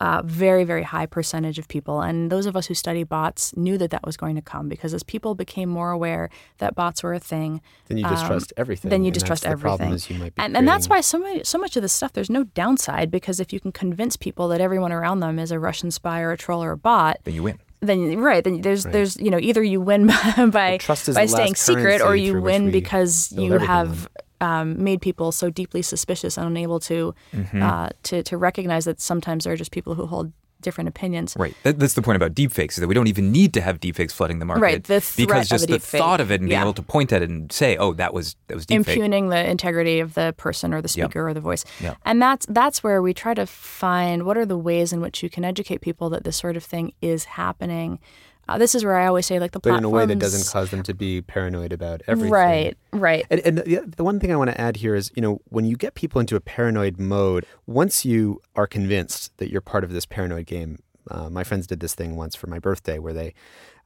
a 0.00 0.22
very 0.22 0.64
very 0.64 0.82
high 0.84 1.06
percentage 1.06 1.58
of 1.58 1.66
people, 1.68 2.00
and 2.00 2.30
those 2.30 2.46
of 2.46 2.56
us 2.56 2.66
who 2.66 2.74
study 2.74 3.04
bots 3.04 3.56
knew 3.56 3.76
that 3.78 3.90
that 3.90 4.04
was 4.04 4.16
going 4.16 4.36
to 4.36 4.42
come 4.42 4.68
because 4.68 4.94
as 4.94 5.02
people 5.02 5.34
became 5.34 5.68
more 5.68 5.90
aware 5.90 6.30
that 6.58 6.74
bots 6.74 7.02
were 7.02 7.14
a 7.14 7.18
thing, 7.20 7.60
Then 7.88 7.98
you 7.98 8.08
distrust 8.08 8.52
everything. 8.56 8.88
Um, 8.88 8.90
then 8.90 9.04
you 9.04 9.10
distrust 9.10 9.44
everything. 9.44 9.98
You 10.08 10.30
and, 10.38 10.56
and 10.56 10.68
that's 10.68 10.88
why 10.88 11.00
so 11.00 11.18
much, 11.18 11.46
so 11.46 11.58
much 11.58 11.76
of 11.76 11.82
this 11.82 11.92
stuff, 11.92 12.12
there's 12.12 12.30
no 12.30 12.44
downside 12.44 13.10
because 13.10 13.40
if 13.40 13.52
you 13.52 13.60
can 13.60 13.72
convince 13.72 14.16
people 14.16 14.48
that 14.48 14.60
everyone 14.60 14.92
around 14.92 15.20
them 15.20 15.38
is 15.38 15.50
a 15.50 15.58
Russian 15.58 15.90
spy 15.90 16.20
or 16.20 16.32
a 16.32 16.36
troll 16.36 16.62
or 16.62 16.72
a 16.72 16.76
bot, 16.78 17.18
Then 17.24 17.34
you 17.34 17.42
win. 17.42 17.58
then 17.80 18.18
right, 18.18 18.42
then 18.42 18.60
there's 18.60 18.84
there's 18.84 19.16
you 19.16 19.30
know 19.30 19.38
either 19.38 19.62
you 19.62 19.80
win 19.80 20.06
by 20.50 20.78
trust 20.78 21.12
by 21.14 21.26
staying 21.26 21.54
secret 21.54 22.00
or 22.00 22.14
you 22.16 22.40
win 22.40 22.70
because 22.70 23.32
you 23.32 23.58
have 23.58 24.08
um, 24.40 24.82
made 24.82 25.00
people 25.00 25.32
so 25.32 25.50
deeply 25.50 25.82
suspicious 25.82 26.36
and 26.38 26.46
unable 26.46 26.80
to 26.80 27.14
Mm-hmm. 27.34 27.62
uh, 27.62 27.88
to 28.04 28.22
to 28.22 28.36
recognize 28.36 28.84
that 28.84 29.00
sometimes 29.00 29.44
there 29.44 29.52
are 29.52 29.56
just 29.56 29.70
people 29.72 29.94
who 29.94 30.06
hold 30.06 30.32
different 30.60 30.88
opinions. 30.88 31.36
Right. 31.38 31.54
That, 31.62 31.78
that's 31.78 31.94
the 31.94 32.02
point 32.02 32.16
about 32.16 32.34
deepfakes 32.34 32.70
is 32.72 32.76
that 32.78 32.88
we 32.88 32.94
don't 32.94 33.06
even 33.06 33.30
need 33.30 33.54
to 33.54 33.60
have 33.60 33.78
deepfakes 33.78 34.10
flooding 34.10 34.40
the 34.40 34.44
market. 34.44 34.60
Right, 34.62 34.82
the 34.82 35.14
because 35.16 35.48
just 35.48 35.68
the 35.68 35.74
deepfake. 35.74 35.98
thought 35.98 36.20
of 36.20 36.32
it 36.32 36.40
and 36.40 36.48
being 36.48 36.58
Yeah. 36.58 36.62
able 36.62 36.74
to 36.74 36.82
point 36.82 37.12
at 37.12 37.22
it 37.22 37.30
and 37.30 37.52
say, 37.52 37.76
"Oh, 37.76 37.92
that 37.94 38.12
was 38.12 38.34
that 38.48 38.56
was 38.56 38.66
deepfake." 38.66 38.76
impugning 38.88 39.28
the 39.28 39.48
integrity 39.48 40.00
of 40.00 40.14
the 40.14 40.34
person 40.36 40.74
or 40.74 40.82
the 40.82 40.88
speaker 40.88 41.28
or 41.28 41.32
the 41.32 41.40
voice. 41.40 41.64
Yep. 41.80 41.96
And 42.04 42.20
that's 42.20 42.44
that's 42.48 42.82
where 42.82 43.00
we 43.00 43.14
try 43.14 43.34
to 43.34 43.46
find 43.46 44.24
what 44.24 44.36
are 44.36 44.44
the 44.46 44.58
ways 44.58 44.92
in 44.92 45.00
which 45.00 45.22
you 45.22 45.30
can 45.30 45.44
educate 45.44 45.80
people 45.80 46.10
that 46.10 46.24
this 46.24 46.36
sort 46.36 46.56
of 46.56 46.64
thing 46.64 46.92
is 47.00 47.24
happening. 47.24 48.00
Uh, 48.48 48.56
this 48.56 48.74
is 48.74 48.84
where 48.84 48.96
I 48.96 49.06
always 49.06 49.26
say 49.26 49.38
like 49.38 49.52
the 49.52 49.60
but 49.60 49.76
in 49.76 49.84
a 49.84 49.90
way 49.90 50.06
that 50.06 50.18
doesn't 50.18 50.50
cause 50.50 50.70
them 50.70 50.82
to 50.84 50.94
be 50.94 51.20
paranoid 51.20 51.72
about 51.72 52.00
everything. 52.06 52.32
Right, 52.32 52.78
right. 52.92 53.26
And, 53.28 53.40
and 53.40 53.58
the, 53.58 53.94
the 53.96 54.04
one 54.04 54.18
thing 54.18 54.32
I 54.32 54.36
want 54.36 54.50
to 54.50 54.58
add 54.60 54.76
here 54.76 54.94
is, 54.94 55.12
you 55.14 55.20
know, 55.20 55.40
when 55.50 55.66
you 55.66 55.76
get 55.76 55.94
people 55.94 56.20
into 56.20 56.34
a 56.34 56.40
paranoid 56.40 56.98
mode, 56.98 57.44
once 57.66 58.06
you 58.06 58.40
are 58.56 58.66
convinced 58.66 59.36
that 59.36 59.50
you're 59.50 59.60
part 59.60 59.84
of 59.84 59.92
this 59.92 60.06
paranoid 60.06 60.46
game, 60.46 60.78
uh, 61.10 61.28
my 61.28 61.44
friends 61.44 61.66
did 61.66 61.80
this 61.80 61.94
thing 61.94 62.16
once 62.16 62.34
for 62.34 62.46
my 62.46 62.58
birthday 62.58 62.98
where 62.98 63.12
they, 63.12 63.34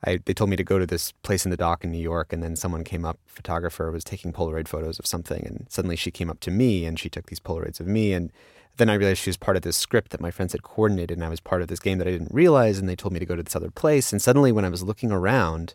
I, 0.04 0.20
they 0.24 0.34
told 0.34 0.50
me 0.50 0.56
to 0.56 0.64
go 0.64 0.78
to 0.78 0.86
this 0.86 1.12
place 1.22 1.44
in 1.44 1.50
the 1.50 1.56
dock 1.56 1.84
in 1.84 1.90
New 1.90 1.98
York, 1.98 2.32
and 2.32 2.42
then 2.42 2.56
someone 2.56 2.84
came 2.84 3.04
up, 3.04 3.18
photographer 3.26 3.90
was 3.90 4.04
taking 4.04 4.32
Polaroid 4.32 4.68
photos 4.68 4.98
of 4.98 5.06
something, 5.06 5.46
and 5.46 5.66
suddenly 5.68 5.96
she 5.96 6.10
came 6.10 6.30
up 6.30 6.40
to 6.40 6.50
me 6.50 6.84
and 6.84 6.98
she 6.98 7.08
took 7.08 7.26
these 7.26 7.40
Polaroids 7.40 7.80
of 7.80 7.86
me, 7.86 8.12
and 8.12 8.32
then 8.76 8.88
I 8.88 8.94
realized 8.94 9.20
she 9.20 9.30
was 9.30 9.36
part 9.36 9.56
of 9.56 9.62
this 9.62 9.76
script 9.76 10.10
that 10.12 10.20
my 10.20 10.30
friends 10.30 10.52
had 10.52 10.62
coordinated, 10.62 11.18
and 11.18 11.24
I 11.24 11.28
was 11.28 11.40
part 11.40 11.62
of 11.62 11.68
this 11.68 11.80
game 11.80 11.98
that 11.98 12.08
I 12.08 12.12
didn't 12.12 12.32
realize, 12.32 12.78
and 12.78 12.88
they 12.88 12.96
told 12.96 13.12
me 13.12 13.20
to 13.20 13.26
go 13.26 13.36
to 13.36 13.42
this 13.42 13.56
other 13.56 13.70
place, 13.70 14.12
and 14.12 14.20
suddenly 14.20 14.52
when 14.52 14.64
I 14.64 14.70
was 14.70 14.82
looking 14.82 15.12
around, 15.12 15.74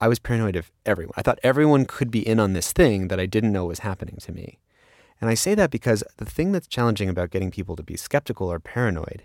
I 0.00 0.08
was 0.08 0.18
paranoid 0.18 0.56
of 0.56 0.70
everyone. 0.86 1.14
I 1.16 1.22
thought 1.22 1.40
everyone 1.42 1.84
could 1.84 2.10
be 2.10 2.26
in 2.26 2.38
on 2.38 2.52
this 2.52 2.72
thing 2.72 3.08
that 3.08 3.18
I 3.18 3.26
didn't 3.26 3.52
know 3.52 3.66
was 3.66 3.80
happening 3.80 4.18
to 4.20 4.32
me. 4.32 4.60
And 5.20 5.28
I 5.28 5.34
say 5.34 5.56
that 5.56 5.70
because 5.70 6.04
the 6.18 6.24
thing 6.24 6.52
that's 6.52 6.68
challenging 6.68 7.08
about 7.08 7.30
getting 7.30 7.50
people 7.50 7.74
to 7.74 7.82
be 7.82 7.96
skeptical 7.96 8.50
or 8.52 8.60
paranoid 8.60 9.24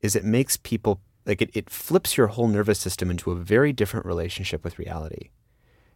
is 0.00 0.16
it 0.16 0.24
makes 0.24 0.56
people 0.56 1.00
like 1.26 1.42
it, 1.42 1.50
it 1.54 1.68
flips 1.68 2.16
your 2.16 2.28
whole 2.28 2.48
nervous 2.48 2.78
system 2.78 3.10
into 3.10 3.32
a 3.32 3.36
very 3.36 3.72
different 3.72 4.06
relationship 4.06 4.64
with 4.64 4.78
reality. 4.78 5.30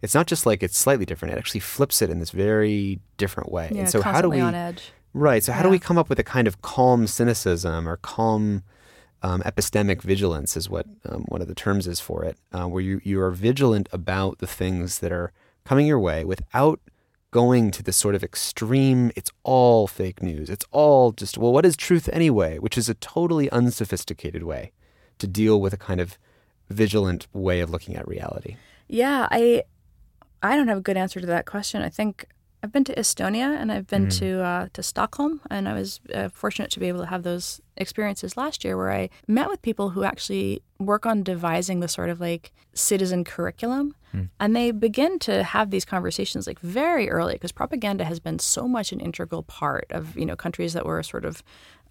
It's 0.03 0.15
not 0.15 0.27
just 0.27 0.45
like 0.45 0.63
it's 0.63 0.77
slightly 0.77 1.07
different, 1.07 1.35
it 1.35 1.39
actually 1.39 1.61
flips 1.61 2.03
it 2.03 2.11
in 2.11 2.19
this 2.19 2.31
very 2.31 3.01
different 3.17 3.53
way. 3.53 3.71
Yeah, 3.73 3.81
and 3.81 3.91
so 3.91 4.03
how 4.03 4.11
do 4.23 4.29
constantly 4.29 4.39
we 4.39 4.43
on 4.43 4.55
edge. 4.55 4.93
Right. 5.13 5.43
So 5.43 5.53
how 5.53 5.63
do 5.63 5.69
we 5.69 5.79
come 5.79 5.99
up 5.99 6.09
with 6.09 6.19
a 6.19 6.25
kind 6.25 6.47
of 6.47 6.63
calm 6.63 7.07
cynicism 7.07 7.89
or 7.89 7.97
calm 7.97 8.63
um, 9.23 9.43
epistemic 9.43 10.03
vigilance 10.03 10.57
is 10.57 10.71
what 10.71 10.87
um, 11.09 11.25
one 11.29 11.43
of 11.43 11.49
the 11.49 11.55
terms 11.55 11.87
is 11.87 12.01
for 12.01 12.25
it, 12.25 12.37
uh, 12.53 12.67
where 12.67 12.83
you, 12.83 13.01
you 13.05 13.21
are 13.21 13.31
vigilant 13.31 13.89
about 13.93 14.39
the 14.39 14.47
things 14.47 15.01
that 15.01 15.13
are 15.13 15.33
coming 15.65 15.87
your 15.87 15.99
way 15.99 16.25
without 16.25 16.81
going 17.31 17.71
to 17.71 17.83
this 17.83 17.97
sort 17.97 18.15
of 18.15 18.25
extreme, 18.25 19.13
it's 19.15 19.31
all 19.45 19.87
fake 19.87 20.23
news. 20.23 20.51
It's 20.51 20.65
all 20.71 21.13
just, 21.13 21.39
well, 21.39 21.53
what 21.53 21.67
is 21.67 21.77
truth 21.77 22.09
anyway? 22.13 22.59
Which 22.59 22.79
is 22.79 22.89
a 22.89 22.95
totally 22.95 23.51
unsophisticated 23.51 24.43
way 24.43 24.73
to 25.19 25.27
deal 25.27 25.61
with 25.61 25.73
a 25.73 25.77
kind 25.77 26.01
of 26.01 26.19
vigilant 26.71 27.27
way 27.33 27.61
of 27.61 27.71
looking 27.71 27.97
at 27.97 28.07
reality. 28.09 28.57
Yeah, 28.89 29.29
I 29.31 29.65
I 30.43 30.57
don't 30.57 30.69
have 30.69 30.79
a 30.79 30.83
good 30.83 30.97
answer 30.97 31.21
to 31.21 31.27
that 31.27 31.47
question. 31.47 31.83
I 31.83 31.89
think 31.89 32.27
I've 32.63 32.73
been 32.73 32.85
to 32.85 32.95
Estonia 32.95 33.59
and 33.59 33.73
I've 33.73 33.87
been 33.87 34.09
to 34.11 34.43
uh, 34.43 34.69
to 34.75 34.83
Stockholm, 34.83 35.41
and 35.51 35.67
I 35.67 35.73
was 35.73 36.01
uh, 36.15 36.29
fortunate 36.29 36.71
to 36.73 36.81
be 36.81 36.89
able 36.89 37.01
to 37.01 37.07
have 37.07 37.23
those 37.23 37.61
experiences 37.77 38.37
last 38.37 38.65
year, 38.65 38.77
where 38.77 38.93
I 38.93 39.09
met 39.27 39.49
with 39.49 39.63
people 39.63 39.91
who 39.91 40.05
actually 40.05 40.63
work 40.79 41.07
on 41.07 41.23
devising 41.23 41.81
the 41.81 41.89
sort 41.89 42.11
of 42.11 42.21
like 42.21 42.53
citizen 42.75 43.25
curriculum, 43.25 43.95
and 44.39 44.55
they 44.55 44.73
begin 44.73 45.19
to 45.21 45.43
have 45.43 45.71
these 45.71 45.87
conversations 45.87 46.47
like 46.47 46.59
very 46.61 47.09
early 47.09 47.35
because 47.35 47.53
propaganda 47.53 48.05
has 48.05 48.21
been 48.21 48.39
so 48.39 48.69
much 48.69 48.93
an 48.93 49.01
integral 49.01 49.43
part 49.45 49.87
of 49.91 50.19
you 50.19 50.27
know 50.27 50.37
countries 50.37 50.75
that 50.75 50.85
were 50.85 51.03
sort 51.03 51.25
of 51.25 51.43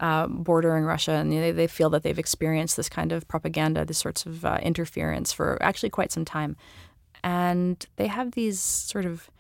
uh, 0.02 0.28
bordering 0.28 0.84
Russia, 0.84 1.14
and 1.14 1.34
you 1.34 1.40
know, 1.40 1.48
they, 1.48 1.52
they 1.52 1.68
feel 1.68 1.90
that 1.90 2.04
they've 2.04 2.20
experienced 2.20 2.78
this 2.78 2.90
kind 2.90 3.12
of 3.12 3.28
propaganda, 3.28 3.86
these 3.86 3.98
sorts 3.98 4.28
of 4.28 4.46
uh, 4.46 4.60
interference 4.62 5.34
for 5.34 5.58
actually 5.64 5.90
quite 5.90 6.12
some 6.12 6.26
time, 6.26 6.56
and 7.24 7.88
they 7.96 8.08
have 8.08 8.32
these 8.32 8.60
sort 8.60 9.06
of 9.06 9.32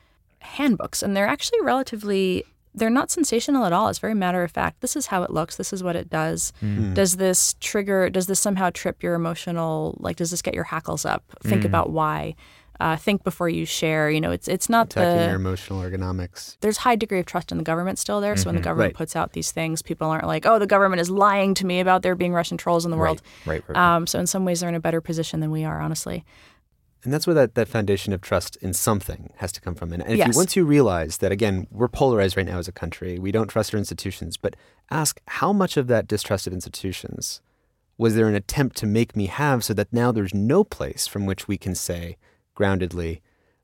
handbooks, 0.41 1.01
and 1.03 1.15
they're 1.15 1.27
actually 1.27 1.61
relatively. 1.61 2.43
They're 2.75 2.91
not 2.91 3.09
sensational 3.09 3.65
at 3.65 3.73
all. 3.73 3.87
It's 3.89 3.97
very 3.99 4.13
matter 4.13 4.43
of 4.43 4.51
fact. 4.51 4.81
This 4.81 4.95
is 4.95 5.07
how 5.07 5.23
it 5.23 5.31
looks. 5.31 5.55
This 5.55 5.73
is 5.73 5.83
what 5.83 5.95
it 5.95 6.09
does. 6.09 6.53
Does 6.93 7.17
this 7.17 7.55
trigger? 7.59 8.09
Does 8.11 8.27
this 8.27 8.39
somehow 8.39 8.69
trip 8.69 9.01
your 9.01 9.15
emotional? 9.15 9.97
Like, 9.99 10.17
does 10.17 10.29
this 10.31 10.41
get 10.43 10.53
your 10.53 10.65
hackles 10.65 11.03
up? 11.03 11.23
Think 11.43 11.65
about 11.65 11.89
why. 11.89 12.35
Uh, 12.79 12.95
think 12.95 13.25
before 13.25 13.49
you 13.49 13.65
share. 13.65 14.09
You 14.09 14.21
know, 14.21 14.31
it's 14.31 14.47
it's 14.47 14.69
not 14.69 14.85
Attacking 14.93 15.17
the 15.17 15.25
your 15.25 15.35
emotional 15.35 15.81
ergonomics. 15.81 16.55
there's 16.61 16.77
high 16.77 16.95
degree 16.95 17.19
of 17.19 17.25
trust 17.25 17.51
in 17.51 17.57
the 17.57 17.63
government 17.63 17.99
still 17.99 18.21
there. 18.21 18.37
So 18.37 18.45
when 18.45 18.55
the 18.55 18.61
government 18.61 18.93
Right. 18.93 18.97
puts 18.97 19.17
out 19.17 19.33
these 19.33 19.51
things, 19.51 19.81
people 19.81 20.07
aren't 20.09 20.27
like, 20.27 20.45
oh, 20.45 20.59
the 20.59 20.67
government 20.67 21.01
is 21.01 21.09
lying 21.09 21.53
to 21.55 21.65
me 21.65 21.81
about 21.81 22.03
there 22.03 22.15
being 22.15 22.31
Russian 22.33 22.55
trolls 22.57 22.85
in 22.85 22.91
the 22.91 22.95
world. 22.97 23.21
Right, 23.45 23.61
right, 23.67 23.75
right. 23.75 23.95
Um, 23.95 24.07
so 24.07 24.17
in 24.17 24.27
some 24.27 24.45
ways, 24.45 24.61
they're 24.61 24.69
in 24.69 24.75
a 24.75 24.79
better 24.79 25.01
position 25.01 25.41
than 25.41 25.51
we 25.51 25.65
are, 25.65 25.81
honestly. 25.81 26.23
And 27.03 27.13
that's 27.13 27.25
where 27.25 27.33
that, 27.33 27.55
that 27.55 27.69
foundation 27.69 28.11
of 28.11 28.21
trust 28.21 28.57
in 28.57 28.73
something 28.73 29.31
has 29.37 29.51
to 29.53 29.61
come 29.61 29.73
from. 29.73 29.93
And, 29.93 30.03
and 30.03 30.19
if 30.19 30.27
you, 30.27 30.33
once 30.35 30.55
you 30.55 30.65
realize 30.65 31.19
that, 31.19 31.31
again, 31.31 31.67
we're 31.71 31.87
polarized 31.87 32.35
right 32.35 32.45
now 32.45 32.59
as 32.59 32.67
a 32.67 32.73
country, 32.73 33.17
we 33.17 33.31
don't 33.31 33.47
trust 33.47 33.73
our 33.73 33.77
institutions, 33.77 34.35
but 34.35 34.55
ask 34.91 35.21
how 35.27 35.53
much 35.53 35.77
of 35.77 35.87
that 35.87 36.07
distrust 36.07 36.45
of 36.45 36.53
institutions 36.53 37.41
was 37.97 38.15
there 38.15 38.27
an 38.27 38.35
attempt 38.35 38.75
to 38.77 38.85
make 38.85 39.15
me 39.15 39.27
have 39.27 39.63
so 39.63 39.73
that 39.73 39.91
now 39.91 40.11
there's 40.11 40.33
no 40.33 40.63
place 40.63 41.07
from 41.07 41.25
which 41.25 41.47
we 41.47 41.57
can 41.57 41.75
say 41.75 42.17
groundedly, 42.55 43.21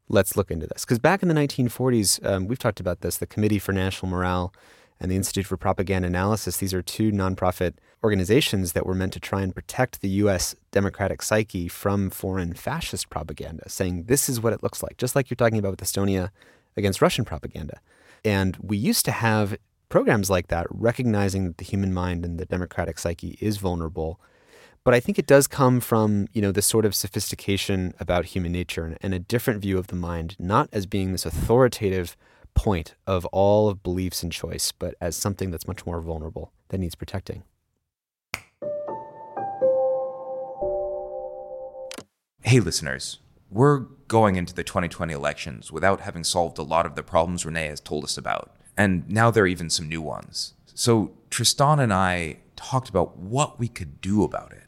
let's 0.08 0.38
look 0.38 0.52
into 0.52 0.68
this. 0.68 0.86
Because 0.86 1.00
back 1.00 1.22
in 1.22 1.30
the 1.30 1.36
1940s, 1.36 2.26
um, 2.26 2.48
we've 2.48 2.60
talked 2.60 2.80
about 2.80 3.02
this, 3.02 3.18
the 3.18 3.28
Committee 3.28 3.60
for 3.60 3.72
National 3.74 4.10
Morale 4.10 4.54
and 5.00 5.12
the 5.12 5.16
Institute 5.16 5.46
for 5.46 5.58
Propaganda 5.58 6.08
Analysis, 6.08 6.58
these 6.58 6.74
are 6.74 6.82
two 6.82 7.12
nonprofit 7.12 7.76
organizations 8.06 8.74
that 8.74 8.86
were 8.86 8.94
meant 8.94 9.14
to 9.14 9.20
try 9.20 9.42
and 9.42 9.54
protect 9.54 10.02
the 10.02 10.10
U.S. 10.22 10.56
democratic 10.70 11.24
psyche 11.24 11.68
from 11.68 12.12
foreign 12.12 12.54
fascist 12.54 13.10
propaganda, 13.10 13.68
saying 13.68 14.04
this 14.04 14.30
is 14.30 14.40
what 14.40 14.54
it 14.54 14.62
looks 14.62 14.84
like, 14.84 14.98
just 14.98 15.16
like 15.16 15.30
you're 15.30 15.36
talking 15.36 15.58
about 15.58 15.72
with 15.72 15.82
Estonia 15.82 16.30
against 16.78 17.02
Russian 17.02 17.26
propaganda. 17.26 17.80
And 18.24 18.58
we 18.62 18.78
used 18.78 19.06
to 19.06 19.12
have 19.12 19.58
programs 19.90 20.30
like 20.30 20.50
that 20.50 20.68
recognizing 20.70 21.48
that 21.48 21.58
the 21.58 21.66
human 21.66 21.92
mind 21.96 22.24
and 22.24 22.40
the 22.40 22.46
democratic 22.46 23.00
psyche 23.00 23.40
is 23.42 23.58
vulnerable. 23.58 24.20
But 24.84 24.94
I 24.94 25.00
think 25.00 25.18
it 25.18 25.26
does 25.26 25.48
come 25.48 25.80
from, 25.80 26.28
you 26.32 26.44
know, 26.44 26.52
this 26.52 26.68
sort 26.68 26.86
of 26.86 26.94
sophistication 26.94 27.96
about 28.00 28.26
human 28.26 28.52
nature 28.52 28.86
and, 28.86 29.00
and 29.02 29.16
a 29.16 29.20
different 29.20 29.62
view 29.62 29.80
of 29.80 29.88
the 29.88 29.96
mind, 29.96 30.36
not 30.38 30.70
as 30.72 30.86
being 30.86 31.12
this 31.12 31.26
authoritative 31.26 32.16
point 32.54 32.94
of 33.08 33.26
all 33.26 33.68
of 33.68 33.82
beliefs 33.82 34.22
and 34.22 34.32
choice, 34.32 34.72
but 34.72 34.94
as 35.02 35.16
something 35.16 35.50
that's 35.50 35.68
much 35.68 35.88
more 35.88 36.02
vulnerable 36.02 36.52
that 36.70 36.78
needs 36.78 36.94
protecting. 36.94 37.42
Hey, 42.48 42.60
listeners, 42.60 43.22
we're 43.50 43.80
going 44.08 44.36
into 44.36 44.54
the 44.54 44.64
2020 44.64 45.12
elections 45.12 45.72
without 45.72 46.02
having 46.02 46.24
solved 46.24 46.60
a 46.60 46.62
lot 46.62 46.86
of 46.86 46.94
the 46.94 47.02
problems 47.02 47.44
Renee 47.44 47.70
has 47.70 47.80
told 47.80 48.04
us 48.04 48.20
about. 48.20 48.56
And 48.78 49.10
now 49.10 49.32
there 49.32 49.46
are 49.46 49.48
even 49.48 49.72
some 49.72 49.90
new 49.90 50.00
ones. 50.00 50.54
So 50.76 51.14
Tristan 51.32 51.80
and 51.80 51.92
I 51.92 52.38
talked 52.56 52.88
about 52.88 53.18
what 53.18 53.58
we 53.58 53.68
could 53.68 54.00
do 54.00 54.24
about 54.24 54.52
it. 54.52 54.68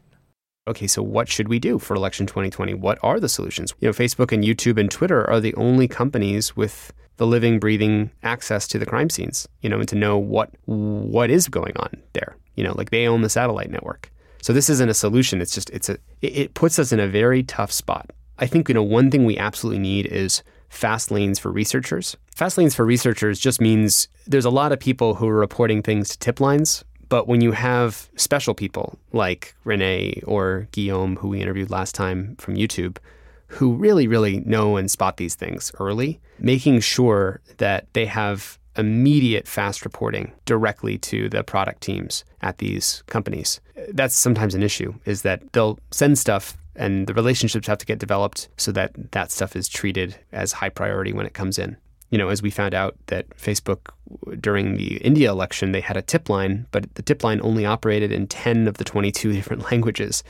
Okay, 0.66 0.88
so 0.88 1.04
what 1.04 1.28
should 1.28 1.46
we 1.46 1.60
do 1.60 1.78
for 1.78 1.94
election 1.94 2.26
2020? 2.26 2.74
What 2.74 2.98
are 3.00 3.20
the 3.20 3.28
solutions? 3.28 3.72
You 3.78 3.86
know, 3.86 3.92
Facebook 3.92 4.32
and 4.32 4.42
YouTube 4.42 4.80
and 4.80 4.90
Twitter 4.90 5.24
are 5.30 5.38
the 5.38 5.54
only 5.54 5.86
companies 5.86 6.56
with 6.56 6.92
the 7.18 7.28
living, 7.28 7.60
breathing 7.60 8.10
access 8.24 8.66
to 8.68 8.80
the 8.80 8.86
crime 8.86 9.08
scenes, 9.08 9.46
you 9.62 9.70
know, 9.70 9.78
and 9.78 9.88
to 9.88 9.94
know 9.94 10.18
what 10.18 10.50
what 10.64 11.30
is 11.30 11.46
going 11.46 11.76
on 11.76 12.02
there. 12.12 12.36
You 12.56 12.64
know, 12.64 12.72
like 12.72 12.90
they 12.90 13.06
own 13.06 13.22
the 13.22 13.30
satellite 13.30 13.70
network. 13.70 14.10
So 14.42 14.52
this 14.52 14.70
isn't 14.70 14.88
a 14.88 14.94
solution. 14.94 15.40
It's 15.40 15.54
just 15.54 15.70
it's 15.70 15.88
a 15.88 15.98
it, 16.22 16.54
puts 16.54 16.78
us 16.78 16.92
in 16.92 17.00
a 17.00 17.08
very 17.08 17.42
tough 17.42 17.72
spot. 17.72 18.10
I 18.38 18.46
think 18.46 18.68
you 18.68 18.74
know 18.74 18.82
one 18.82 19.10
thing 19.10 19.24
we 19.24 19.36
absolutely 19.36 19.80
need 19.80 20.06
is 20.06 20.42
fast 20.68 21.10
lanes 21.10 21.38
for 21.38 21.50
researchers. 21.50 22.16
Fast 22.34 22.58
lanes 22.58 22.74
for 22.74 22.84
researchers 22.84 23.40
just 23.40 23.60
means 23.60 24.08
there's 24.26 24.44
a 24.44 24.50
lot 24.50 24.72
of 24.72 24.78
people 24.78 25.14
who 25.14 25.28
are 25.28 25.34
reporting 25.34 25.82
things 25.82 26.10
to 26.10 26.18
tip 26.18 26.40
lines, 26.40 26.84
but 27.08 27.26
when 27.26 27.40
you 27.40 27.52
have 27.52 28.08
special 28.16 28.54
people 28.54 28.98
like 29.12 29.54
Renee 29.64 30.22
or 30.24 30.68
Guillaume, 30.72 31.16
who 31.16 31.28
we 31.28 31.40
interviewed 31.40 31.70
last 31.70 31.94
time 31.94 32.36
from 32.36 32.54
YouTube, 32.54 32.98
who 33.48 33.74
really, 33.74 34.06
really 34.06 34.40
know 34.40 34.76
and 34.76 34.90
spot 34.90 35.16
these 35.16 35.34
things 35.34 35.72
early, 35.80 36.20
making 36.38 36.80
sure 36.80 37.40
that 37.56 37.86
they 37.94 38.04
have 38.04 38.58
immediate 38.78 39.48
fast 39.48 39.84
reporting 39.84 40.32
directly 40.44 40.98
to 40.98 41.28
the 41.28 41.42
product 41.42 41.82
teams 41.82 42.24
at 42.42 42.58
these 42.58 43.02
companies. 43.06 43.60
That's 43.92 44.14
sometimes 44.14 44.54
an 44.54 44.62
issue, 44.62 44.94
is 45.04 45.22
that 45.22 45.52
they'll 45.52 45.78
send 45.90 46.18
stuff 46.18 46.56
and 46.78 47.06
the 47.08 47.14
relationships 47.14 47.66
have 47.66 47.78
to 47.78 47.86
get 47.86 47.98
developed 47.98 48.48
so 48.56 48.70
that 48.72 49.12
that 49.12 49.32
stuff 49.32 49.56
is 49.56 49.68
treated 49.68 50.16
as 50.32 50.52
high 50.52 50.68
priority 50.68 51.12
when 51.12 51.26
it 51.26 51.34
comes 51.34 51.58
in. 51.58 51.76
You 52.10 52.16
know, 52.16 52.28
as 52.28 52.40
we 52.40 52.50
found 52.50 52.72
out 52.72 52.96
that 53.06 53.28
Facebook 53.30 53.90
during 54.40 54.76
the 54.76 54.96
India 54.98 55.30
election, 55.30 55.72
they 55.72 55.80
had 55.80 55.96
a 55.96 56.02
tip 56.02 56.30
line, 56.30 56.66
but 56.70 56.94
the 56.94 57.02
tip 57.02 57.22
line 57.22 57.40
only 57.42 57.66
operated 57.66 58.12
in 58.12 58.28
10 58.28 58.68
of 58.68 58.78
the 58.78 58.84
22 58.84 59.32
different 59.34 59.70
languages 59.70 60.22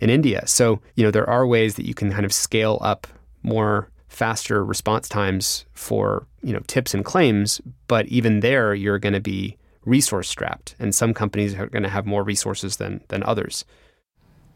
in 0.00 0.10
India. 0.10 0.46
So, 0.46 0.80
you 0.96 1.04
know, 1.04 1.10
there 1.10 1.28
are 1.28 1.46
ways 1.46 1.74
that 1.74 1.86
you 1.86 1.94
can 1.94 2.10
kind 2.10 2.24
of 2.24 2.32
scale 2.32 2.78
up 2.80 3.06
more 3.42 3.90
faster 4.10 4.62
response 4.62 5.08
times 5.08 5.64
for, 5.72 6.26
you 6.42 6.52
know, 6.52 6.60
tips 6.66 6.92
and 6.92 7.04
claims, 7.04 7.60
but 7.86 8.06
even 8.08 8.40
there 8.40 8.74
you're 8.74 8.98
going 8.98 9.14
to 9.14 9.20
be 9.20 9.56
resource 9.86 10.28
strapped 10.28 10.74
and 10.78 10.94
some 10.94 11.14
companies 11.14 11.54
are 11.54 11.66
going 11.68 11.82
to 11.82 11.88
have 11.88 12.04
more 12.04 12.22
resources 12.22 12.76
than 12.76 13.00
than 13.08 13.22
others. 13.22 13.64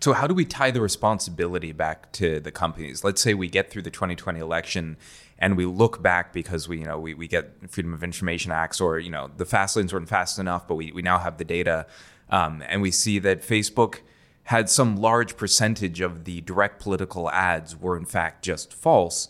So, 0.00 0.12
how 0.12 0.26
do 0.26 0.34
we 0.34 0.44
tie 0.44 0.70
the 0.70 0.82
responsibility 0.82 1.72
back 1.72 2.12
to 2.12 2.40
the 2.40 2.50
companies? 2.50 3.04
Let's 3.04 3.22
say 3.22 3.32
we 3.32 3.48
get 3.48 3.70
through 3.70 3.82
the 3.82 3.90
2020 3.90 4.38
election 4.38 4.98
and 5.38 5.56
we 5.56 5.64
look 5.64 6.02
back 6.02 6.32
because 6.32 6.68
we, 6.68 6.80
you 6.80 6.84
know, 6.84 6.98
we, 6.98 7.14
we 7.14 7.26
get 7.26 7.70
Freedom 7.70 7.94
of 7.94 8.04
Information 8.04 8.52
Acts 8.52 8.80
or, 8.80 8.98
you 8.98 9.10
know, 9.10 9.30
the 9.36 9.46
fast 9.46 9.76
lanes 9.76 9.94
weren't 9.94 10.08
fast 10.08 10.38
enough, 10.38 10.68
but 10.68 10.74
we, 10.74 10.92
we 10.92 11.00
now 11.00 11.18
have 11.18 11.38
the 11.38 11.44
data. 11.44 11.86
Um, 12.28 12.62
and 12.68 12.82
we 12.82 12.90
see 12.90 13.18
that 13.20 13.42
Facebook 13.42 14.00
had 14.44 14.68
some 14.68 14.96
large 14.96 15.36
percentage 15.36 16.00
of 16.00 16.24
the 16.24 16.42
direct 16.42 16.80
political 16.80 17.30
ads 17.30 17.74
were 17.74 17.96
in 17.96 18.04
fact 18.04 18.44
just 18.44 18.74
false. 18.74 19.28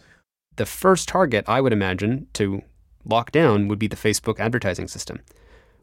The 0.56 0.66
first 0.66 1.08
target 1.08 1.44
I 1.48 1.60
would 1.60 1.72
imagine 1.72 2.28
to 2.34 2.62
lock 3.04 3.32
down 3.32 3.66
would 3.66 3.78
be 3.78 3.88
the 3.88 3.96
Facebook 3.96 4.38
advertising 4.38 4.86
system, 4.86 5.20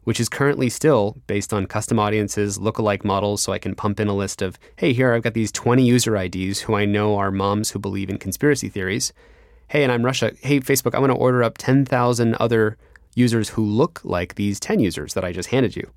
which 0.04 0.18
is 0.18 0.30
currently 0.30 0.70
still 0.70 1.18
based 1.26 1.52
on 1.52 1.66
custom 1.66 1.98
audiences, 1.98 2.58
lookalike 2.58 3.04
models. 3.04 3.42
So 3.42 3.52
I 3.52 3.58
can 3.58 3.74
pump 3.74 4.00
in 4.00 4.08
a 4.08 4.16
list 4.16 4.40
of, 4.40 4.58
hey, 4.76 4.94
here 4.94 5.12
I've 5.12 5.22
got 5.22 5.34
these 5.34 5.52
20 5.52 5.84
user 5.84 6.16
IDs 6.16 6.60
who 6.60 6.74
I 6.74 6.86
know 6.86 7.18
are 7.18 7.30
moms 7.30 7.70
who 7.70 7.78
believe 7.78 8.08
in 8.08 8.16
conspiracy 8.18 8.70
theories. 8.70 9.12
Hey, 9.68 9.82
and 9.82 9.92
I'm 9.92 10.04
Russia. 10.04 10.32
Hey, 10.40 10.60
Facebook, 10.60 10.94
I 10.94 11.00
want 11.00 11.10
to 11.10 11.18
order 11.18 11.42
up 11.42 11.58
10,000 11.58 12.34
other 12.36 12.78
users 13.14 13.50
who 13.50 13.64
look 13.64 14.00
like 14.04 14.36
these 14.36 14.58
10 14.58 14.80
users 14.80 15.12
that 15.14 15.24
I 15.24 15.32
just 15.32 15.50
handed 15.50 15.76
you. 15.76 15.90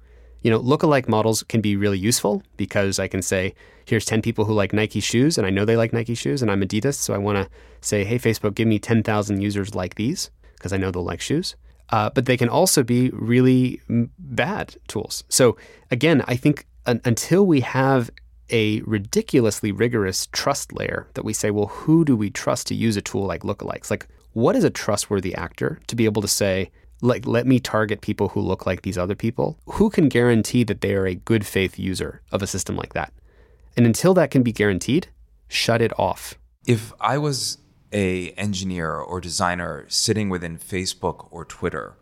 You 0.46 0.52
know, 0.52 0.62
lookalike 0.62 1.08
models 1.08 1.42
can 1.42 1.60
be 1.60 1.76
really 1.76 1.98
useful 1.98 2.44
because 2.56 3.00
I 3.00 3.08
can 3.08 3.24
say, 3.24 3.56
here's 3.86 4.06
10 4.06 4.22
people 4.22 4.46
who 4.46 4.54
like 4.54 4.74
Nike 4.74 5.00
shoes, 5.00 5.40
and 5.40 5.48
I 5.48 5.50
know 5.50 5.66
they 5.66 5.76
like 5.76 5.92
Nike 5.92 6.14
shoes, 6.14 6.44
and 6.44 6.52
I'm 6.52 6.62
Adidas. 6.62 6.94
So 6.94 7.16
I 7.16 7.18
want 7.18 7.40
to 7.40 7.50
say, 7.82 8.04
hey, 8.04 8.20
Facebook, 8.20 8.54
give 8.54 8.68
me 8.68 8.78
10,000 8.78 9.42
users 9.42 9.74
like 9.74 9.96
these 9.96 10.30
because 10.54 10.72
I 10.72 10.78
know 10.78 10.92
they'll 10.92 11.04
like 11.04 11.20
shoes. 11.20 11.56
Uh, 11.90 12.12
but 12.12 12.28
they 12.28 12.38
can 12.38 12.48
also 12.48 12.84
be 12.84 13.10
really 13.10 13.82
mm, 13.90 14.08
bad 14.20 14.76
tools. 14.88 15.24
So 15.30 15.58
again, 15.90 16.24
I 16.28 16.36
think 16.36 16.68
un- 16.86 17.02
until 17.06 17.48
we 17.48 17.62
have 17.62 18.12
a 18.52 18.82
ridiculously 18.82 19.72
rigorous 19.72 20.28
trust 20.32 20.72
layer 20.72 21.08
that 21.16 21.26
we 21.26 21.34
say, 21.34 21.50
well, 21.50 21.70
who 21.70 22.06
do 22.06 22.16
we 22.16 22.30
trust 22.30 22.68
to 22.68 22.76
use 22.76 22.96
a 22.98 23.02
tool 23.02 23.26
like 23.26 23.42
lookalikes? 23.42 23.90
Like, 23.90 24.06
what 24.34 24.56
is 24.56 24.64
a 24.64 24.70
trustworthy 24.70 25.34
actor 25.34 25.80
to 25.88 25.96
be 25.96 26.06
able 26.06 26.22
to 26.22 26.28
say, 26.28 26.70
like, 27.02 27.28
let 27.28 27.46
me 27.46 27.60
target 27.60 28.02
people 28.02 28.30
who 28.30 28.42
look 28.42 28.66
like 28.66 28.82
these 28.82 28.98
other 28.98 29.16
people? 29.16 29.60
Who 29.66 29.90
can 29.90 30.10
guarantee 30.10 30.64
that 30.64 30.82
they 30.82 30.94
are 30.96 31.06
a 31.06 31.16
good 31.16 31.46
faith 31.46 31.78
user 31.78 32.22
of 32.32 32.42
a 32.42 32.48
system 32.48 32.76
like 32.76 32.94
that? 32.94 33.14
And 33.78 33.86
until 33.86 34.14
that 34.14 34.32
can 34.32 34.44
be 34.44 34.52
guaranteed, 34.52 35.08
shut 35.48 35.82
it 35.82 35.98
off. 36.00 36.36
If 36.66 36.94
I 37.00 37.18
was 37.18 37.58
a 37.92 38.30
engineer 38.32 38.94
or 38.94 39.22
designer 39.22 39.86
sitting 39.88 40.30
within 40.30 40.58
Facebook 40.58 41.28
or 41.32 41.46
Twitter, 41.46 41.98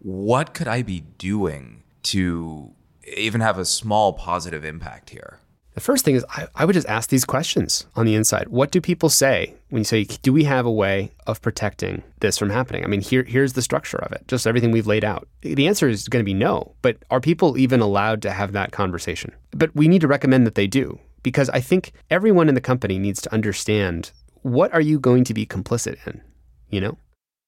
what 0.00 0.54
could 0.54 0.68
I 0.68 0.82
be 0.82 1.00
doing 1.00 1.82
to 2.04 2.72
even 3.16 3.40
have 3.40 3.58
a 3.58 3.64
small 3.64 4.12
positive 4.12 4.64
impact 4.64 5.10
here? 5.10 5.40
The 5.74 5.80
first 5.80 6.04
thing 6.04 6.16
is 6.16 6.24
I, 6.30 6.46
I 6.54 6.64
would 6.64 6.72
just 6.72 6.88
ask 6.88 7.10
these 7.10 7.24
questions 7.24 7.86
on 7.94 8.04
the 8.04 8.14
inside. 8.14 8.48
What 8.48 8.70
do 8.70 8.80
people 8.80 9.08
say 9.08 9.54
when 9.68 9.80
you 9.80 9.84
say, 9.84 10.04
do 10.04 10.32
we 10.32 10.44
have 10.44 10.66
a 10.66 10.70
way 10.70 11.12
of 11.26 11.40
protecting 11.40 12.02
this 12.18 12.36
from 12.36 12.50
happening? 12.50 12.84
I 12.84 12.88
mean, 12.88 13.00
here, 13.00 13.22
here's 13.22 13.52
the 13.52 13.62
structure 13.62 13.98
of 13.98 14.12
it, 14.12 14.26
just 14.26 14.46
everything 14.46 14.72
we've 14.72 14.86
laid 14.86 15.04
out. 15.04 15.28
The 15.42 15.68
answer 15.68 15.88
is 15.88 16.08
going 16.08 16.24
to 16.24 16.28
be 16.28 16.34
no. 16.34 16.74
But 16.82 16.98
are 17.10 17.20
people 17.20 17.56
even 17.56 17.80
allowed 17.80 18.20
to 18.22 18.32
have 18.32 18.52
that 18.52 18.72
conversation? 18.72 19.32
But 19.52 19.74
we 19.74 19.86
need 19.86 20.00
to 20.00 20.08
recommend 20.08 20.46
that 20.46 20.56
they 20.56 20.66
do 20.66 20.98
because 21.22 21.48
I 21.50 21.60
think 21.60 21.92
everyone 22.10 22.48
in 22.48 22.54
the 22.54 22.60
company 22.60 22.98
needs 22.98 23.22
to 23.22 23.32
understand 23.32 24.10
what 24.42 24.72
are 24.74 24.80
you 24.80 24.98
going 24.98 25.22
to 25.24 25.34
be 25.34 25.46
complicit 25.46 26.04
in, 26.06 26.20
you 26.68 26.80
know? 26.80 26.98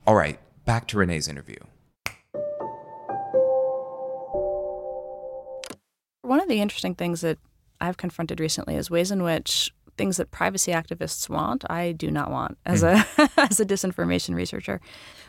All 0.07 0.15
right, 0.15 0.39
back 0.65 0.87
to 0.89 0.99
Renee's 0.99 1.27
interview. 1.27 1.57
One 6.23 6.41
of 6.41 6.49
the 6.49 6.61
interesting 6.61 6.95
things 6.95 7.23
that 7.23 7.39
I've 7.83 7.97
confronted 7.97 8.41
recently 8.41 8.77
is 8.77 8.91
ways 8.91 9.11
in 9.11 9.23
which 9.23 9.73
things 9.99 10.17
that 10.17 10.31
privacy 10.31 10.73
activists 10.73 11.29
want, 11.29 11.69
I 11.71 11.93
do 11.93 12.11
not 12.11 12.31
want 12.31 12.57
as 12.65 12.81
hmm. 12.81 12.87
a 12.87 13.07
as 13.37 13.61
a 13.61 13.67
disinformation 13.67 14.35
researcher. 14.35 14.81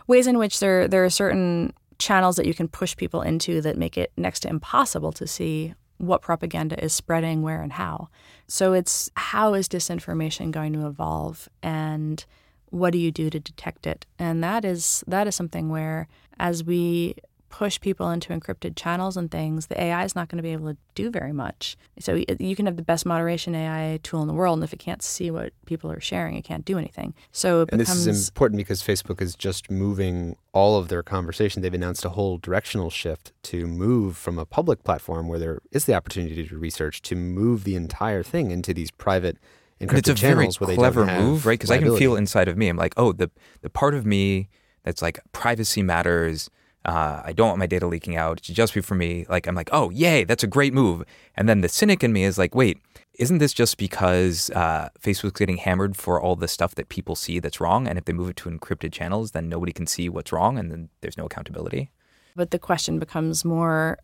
Ways 0.07 0.27
in 0.27 0.37
which 0.37 0.59
there 0.59 0.87
there 0.87 1.03
are 1.03 1.09
certain 1.09 1.73
channels 1.99 2.35
that 2.35 2.45
you 2.45 2.53
can 2.53 2.67
push 2.67 2.95
people 2.95 3.21
into 3.21 3.61
that 3.61 3.77
make 3.77 3.97
it 3.97 4.11
next 4.17 4.41
to 4.41 4.49
impossible 4.49 5.11
to 5.13 5.27
see 5.27 5.73
what 5.97 6.21
propaganda 6.21 6.81
is 6.83 6.91
spreading 6.93 7.41
where 7.41 7.61
and 7.61 7.73
how. 7.73 8.09
So 8.47 8.73
it's 8.73 9.09
how 9.15 9.53
is 9.53 9.67
disinformation 9.67 10.51
going 10.51 10.73
to 10.73 10.85
evolve 10.85 11.47
and 11.61 12.23
what 12.71 12.91
do 12.91 12.97
you 12.97 13.11
do 13.11 13.29
to 13.29 13.39
detect 13.39 13.85
it? 13.85 14.05
And 14.17 14.43
that 14.43 14.65
is 14.65 15.03
that 15.07 15.27
is 15.27 15.35
something 15.35 15.69
where 15.69 16.07
as 16.39 16.63
we 16.63 17.15
push 17.53 17.79
people 17.79 18.09
into 18.09 18.33
encrypted 18.33 18.75
channels 18.75 19.15
and 19.15 19.29
things, 19.29 19.67
the 19.67 19.79
AI 19.79 20.03
is 20.03 20.15
not 20.15 20.27
going 20.27 20.37
to 20.37 20.41
be 20.41 20.53
able 20.53 20.71
to 20.71 20.77
do 20.95 21.11
very 21.11 21.31
much. 21.31 21.77
So 21.99 22.15
uh, 22.15 22.35
you 22.39 22.55
can 22.55 22.65
have 22.65 22.77
the 22.77 22.81
best 22.81 23.05
moderation 23.05 23.53
AI 23.53 23.99
tool 24.01 24.23
in 24.23 24.27
the 24.27 24.33
world, 24.33 24.57
and 24.57 24.63
if 24.63 24.73
it 24.73 24.79
can't 24.79 25.03
see 25.03 25.29
what 25.29 25.53
people 25.67 25.91
are 25.91 25.99
sharing, 25.99 26.35
it 26.35 26.41
can't 26.41 26.65
do 26.65 26.79
anything. 26.79 27.13
So 27.31 27.61
it 27.61 27.69
and 27.71 27.77
becomes, 27.77 28.05
this 28.05 28.17
is 28.17 28.29
important 28.29 28.57
because 28.57 28.81
Facebook 28.81 29.21
is 29.21 29.35
just 29.35 29.69
moving 29.69 30.35
all 30.51 30.79
of 30.79 30.87
their 30.87 31.03
conversation. 31.03 31.61
They've 31.61 31.71
announced 31.71 32.03
a 32.05 32.09
whole 32.09 32.39
directional 32.39 32.89
shift 32.89 33.33
to 33.43 33.67
move 33.67 34.17
from 34.17 34.39
a 34.39 34.45
public 34.45 34.83
platform 34.83 35.27
where 35.27 35.37
there 35.37 35.61
is 35.71 35.85
the 35.85 35.93
opportunity 35.93 36.33
to 36.33 36.49
do 36.49 36.57
research 36.57 37.03
to 37.03 37.15
move 37.15 37.65
the 37.65 37.75
entire 37.75 38.23
thing 38.23 38.49
into 38.49 38.73
these 38.73 38.89
private 38.89 39.37
encrypted 39.79 39.89
And 39.89 39.97
it's 39.99 40.09
a 40.09 40.13
very 40.15 40.33
channels 40.33 40.59
where 40.59 40.67
they 40.69 40.75
clever 40.75 41.05
move, 41.05 41.45
right? 41.45 41.59
Because 41.59 41.69
I 41.69 41.77
can 41.77 41.95
feel 41.97 42.15
inside 42.15 42.47
of 42.47 42.57
me, 42.57 42.67
I'm 42.67 42.77
like, 42.77 42.95
oh, 42.97 43.11
the 43.11 43.29
the 43.61 43.69
part 43.69 43.93
of 43.93 44.07
me 44.07 44.49
that's 44.81 45.03
like 45.03 45.19
privacy 45.33 45.83
matters. 45.83 46.49
Uh, 46.85 47.21
I 47.23 47.33
don't 47.33 47.47
want 47.47 47.59
my 47.59 47.67
data 47.67 47.87
leaking 47.87 48.17
out. 48.17 48.39
It 48.39 48.45
should 48.45 48.55
just 48.55 48.73
be 48.73 48.81
for 48.81 48.95
me. 48.95 49.25
Like 49.29 49.47
I'm 49.47 49.55
like, 49.55 49.69
oh, 49.71 49.89
yay, 49.89 50.23
that's 50.23 50.43
a 50.43 50.47
great 50.47 50.73
move. 50.73 51.03
And 51.35 51.47
then 51.47 51.61
the 51.61 51.69
cynic 51.69 52.03
in 52.03 52.11
me 52.11 52.23
is 52.23 52.37
like, 52.37 52.53
wait, 52.53 52.77
isn't 53.19 53.37
this 53.37 53.53
just 53.53 53.77
because 53.77 54.49
uh, 54.51 54.89
Facebook's 54.99 55.39
getting 55.39 55.57
hammered 55.57 55.95
for 55.95 56.19
all 56.21 56.35
the 56.35 56.47
stuff 56.47 56.75
that 56.75 56.89
people 56.89 57.15
see 57.15 57.39
that's 57.39 57.61
wrong? 57.61 57.87
And 57.87 57.97
if 57.97 58.05
they 58.05 58.13
move 58.13 58.29
it 58.29 58.35
to 58.37 58.49
encrypted 58.49 58.91
channels, 58.91 59.31
then 59.31 59.47
nobody 59.49 59.71
can 59.71 59.87
see 59.87 60.09
what's 60.09 60.31
wrong, 60.31 60.57
and 60.57 60.71
then 60.71 60.89
there's 61.01 61.17
no 61.17 61.25
accountability. 61.25 61.91
But 62.35 62.51
the 62.51 62.59
question 62.59 62.99
becomes 62.99 63.45
more 63.45 63.99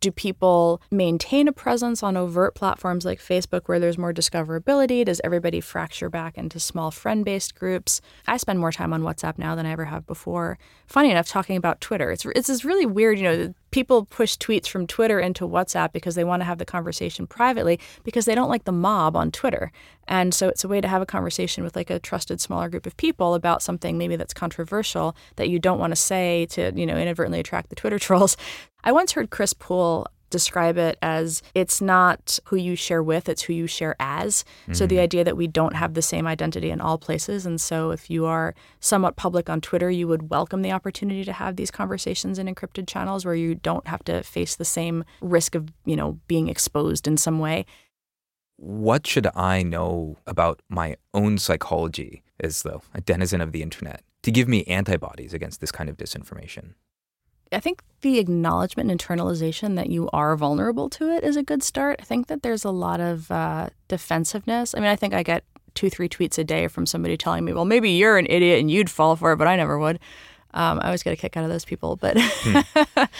do 0.00 0.10
people 0.10 0.80
maintain 0.90 1.48
a 1.48 1.52
presence 1.52 2.02
on 2.02 2.16
overt 2.16 2.54
platforms 2.54 3.04
like 3.04 3.20
Facebook 3.20 3.62
where 3.66 3.78
there's 3.78 3.98
more 3.98 4.12
discoverability? 4.12 5.04
Does 5.04 5.20
everybody 5.24 5.60
fracture 5.60 6.08
back 6.08 6.36
into 6.36 6.60
small 6.60 6.90
friend 6.90 7.24
based 7.24 7.54
groups? 7.54 8.00
I 8.26 8.36
spend 8.36 8.58
more 8.58 8.72
time 8.72 8.92
on 8.92 9.02
WhatsApp 9.02 9.38
now 9.38 9.54
than 9.54 9.66
I 9.66 9.72
ever 9.72 9.86
have 9.86 10.06
before. 10.06 10.58
Funny 10.86 11.10
enough, 11.10 11.28
talking 11.28 11.56
about 11.56 11.80
Twitter, 11.80 12.10
it's, 12.10 12.24
it's 12.26 12.48
this 12.48 12.64
really 12.64 12.86
weird, 12.86 13.18
you 13.18 13.24
know, 13.24 13.54
people 13.70 14.04
push 14.04 14.36
tweets 14.36 14.66
from 14.66 14.86
Twitter 14.86 15.20
into 15.20 15.46
WhatsApp 15.46 15.92
because 15.92 16.14
they 16.14 16.24
want 16.24 16.40
to 16.40 16.44
have 16.44 16.58
the 16.58 16.64
conversation 16.64 17.26
privately 17.26 17.78
because 18.04 18.24
they 18.24 18.34
don't 18.34 18.48
like 18.48 18.64
the 18.64 18.72
mob 18.72 19.16
on 19.16 19.30
Twitter. 19.30 19.72
And 20.08 20.34
so 20.34 20.48
it's 20.48 20.64
a 20.64 20.68
way 20.68 20.80
to 20.80 20.88
have 20.88 21.02
a 21.02 21.06
conversation 21.06 21.62
with 21.62 21.76
like 21.76 21.90
a 21.90 21.98
trusted 21.98 22.40
smaller 22.40 22.68
group 22.68 22.86
of 22.86 22.96
people 22.96 23.34
about 23.34 23.62
something 23.62 23.96
maybe 23.96 24.16
that's 24.16 24.34
controversial 24.34 25.16
that 25.36 25.48
you 25.48 25.58
don't 25.58 25.78
want 25.78 25.92
to 25.92 25.96
say 25.96 26.46
to, 26.50 26.72
you 26.74 26.86
know, 26.86 26.96
inadvertently 26.96 27.40
attract 27.40 27.70
the 27.70 27.76
Twitter 27.76 27.98
trolls. 28.00 28.36
I 28.82 28.92
once 28.92 29.12
heard 29.12 29.30
Chris 29.30 29.52
Poole 29.52 30.06
describe 30.30 30.78
it 30.78 30.98
as 31.02 31.42
it's 31.54 31.80
not 31.80 32.38
who 32.46 32.56
you 32.56 32.76
share 32.76 33.02
with, 33.02 33.28
it's 33.28 33.42
who 33.42 33.52
you 33.52 33.66
share 33.66 33.96
as. 34.00 34.44
So 34.72 34.86
the 34.86 34.94
mm-hmm. 34.94 35.02
idea 35.02 35.24
that 35.24 35.36
we 35.36 35.46
don't 35.46 35.74
have 35.74 35.94
the 35.94 36.02
same 36.02 36.26
identity 36.26 36.70
in 36.70 36.80
all 36.80 36.98
places. 36.98 37.44
And 37.44 37.60
so 37.60 37.90
if 37.90 38.08
you 38.08 38.26
are 38.26 38.54
somewhat 38.78 39.16
public 39.16 39.50
on 39.50 39.60
Twitter, 39.60 39.90
you 39.90 40.08
would 40.08 40.30
welcome 40.30 40.62
the 40.62 40.72
opportunity 40.72 41.24
to 41.24 41.32
have 41.32 41.56
these 41.56 41.70
conversations 41.70 42.38
in 42.38 42.46
encrypted 42.46 42.86
channels 42.86 43.24
where 43.24 43.34
you 43.34 43.54
don't 43.54 43.86
have 43.86 44.04
to 44.04 44.22
face 44.22 44.56
the 44.56 44.64
same 44.64 45.04
risk 45.20 45.54
of, 45.54 45.68
you 45.84 45.96
know, 45.96 46.18
being 46.28 46.48
exposed 46.48 47.06
in 47.06 47.16
some 47.16 47.38
way. 47.38 47.66
What 48.56 49.06
should 49.06 49.26
I 49.34 49.62
know 49.62 50.18
about 50.26 50.60
my 50.68 50.96
own 51.14 51.38
psychology 51.38 52.22
as 52.38 52.62
though 52.62 52.82
a 52.94 53.00
denizen 53.00 53.40
of 53.40 53.52
the 53.52 53.62
internet 53.62 54.02
to 54.22 54.30
give 54.30 54.48
me 54.48 54.64
antibodies 54.64 55.32
against 55.32 55.60
this 55.60 55.72
kind 55.72 55.88
of 55.88 55.96
disinformation? 55.96 56.74
I 57.52 57.60
think 57.60 57.82
the 58.02 58.18
acknowledgement 58.18 58.90
and 58.90 59.00
internalization 59.00 59.76
that 59.76 59.90
you 59.90 60.08
are 60.12 60.36
vulnerable 60.36 60.88
to 60.90 61.10
it 61.10 61.24
is 61.24 61.36
a 61.36 61.42
good 61.42 61.62
start. 61.62 61.96
I 62.00 62.04
think 62.04 62.28
that 62.28 62.42
there's 62.42 62.64
a 62.64 62.70
lot 62.70 63.00
of 63.00 63.30
uh, 63.30 63.68
defensiveness. 63.88 64.74
I 64.74 64.78
mean, 64.80 64.88
I 64.88 64.96
think 64.96 65.14
I 65.14 65.22
get 65.22 65.44
two, 65.74 65.90
three 65.90 66.08
tweets 66.08 66.38
a 66.38 66.44
day 66.44 66.68
from 66.68 66.86
somebody 66.86 67.16
telling 67.16 67.44
me, 67.44 67.52
well, 67.52 67.64
maybe 67.64 67.90
you're 67.90 68.18
an 68.18 68.26
idiot 68.30 68.60
and 68.60 68.70
you'd 68.70 68.88
fall 68.90 69.16
for 69.16 69.32
it, 69.32 69.36
but 69.36 69.48
I 69.48 69.56
never 69.56 69.78
would. 69.78 69.98
Um, 70.52 70.80
I 70.80 70.86
always 70.86 71.02
get 71.02 71.12
a 71.12 71.16
kick 71.16 71.36
out 71.36 71.44
of 71.44 71.50
those 71.50 71.64
people. 71.64 71.96
But 71.96 72.16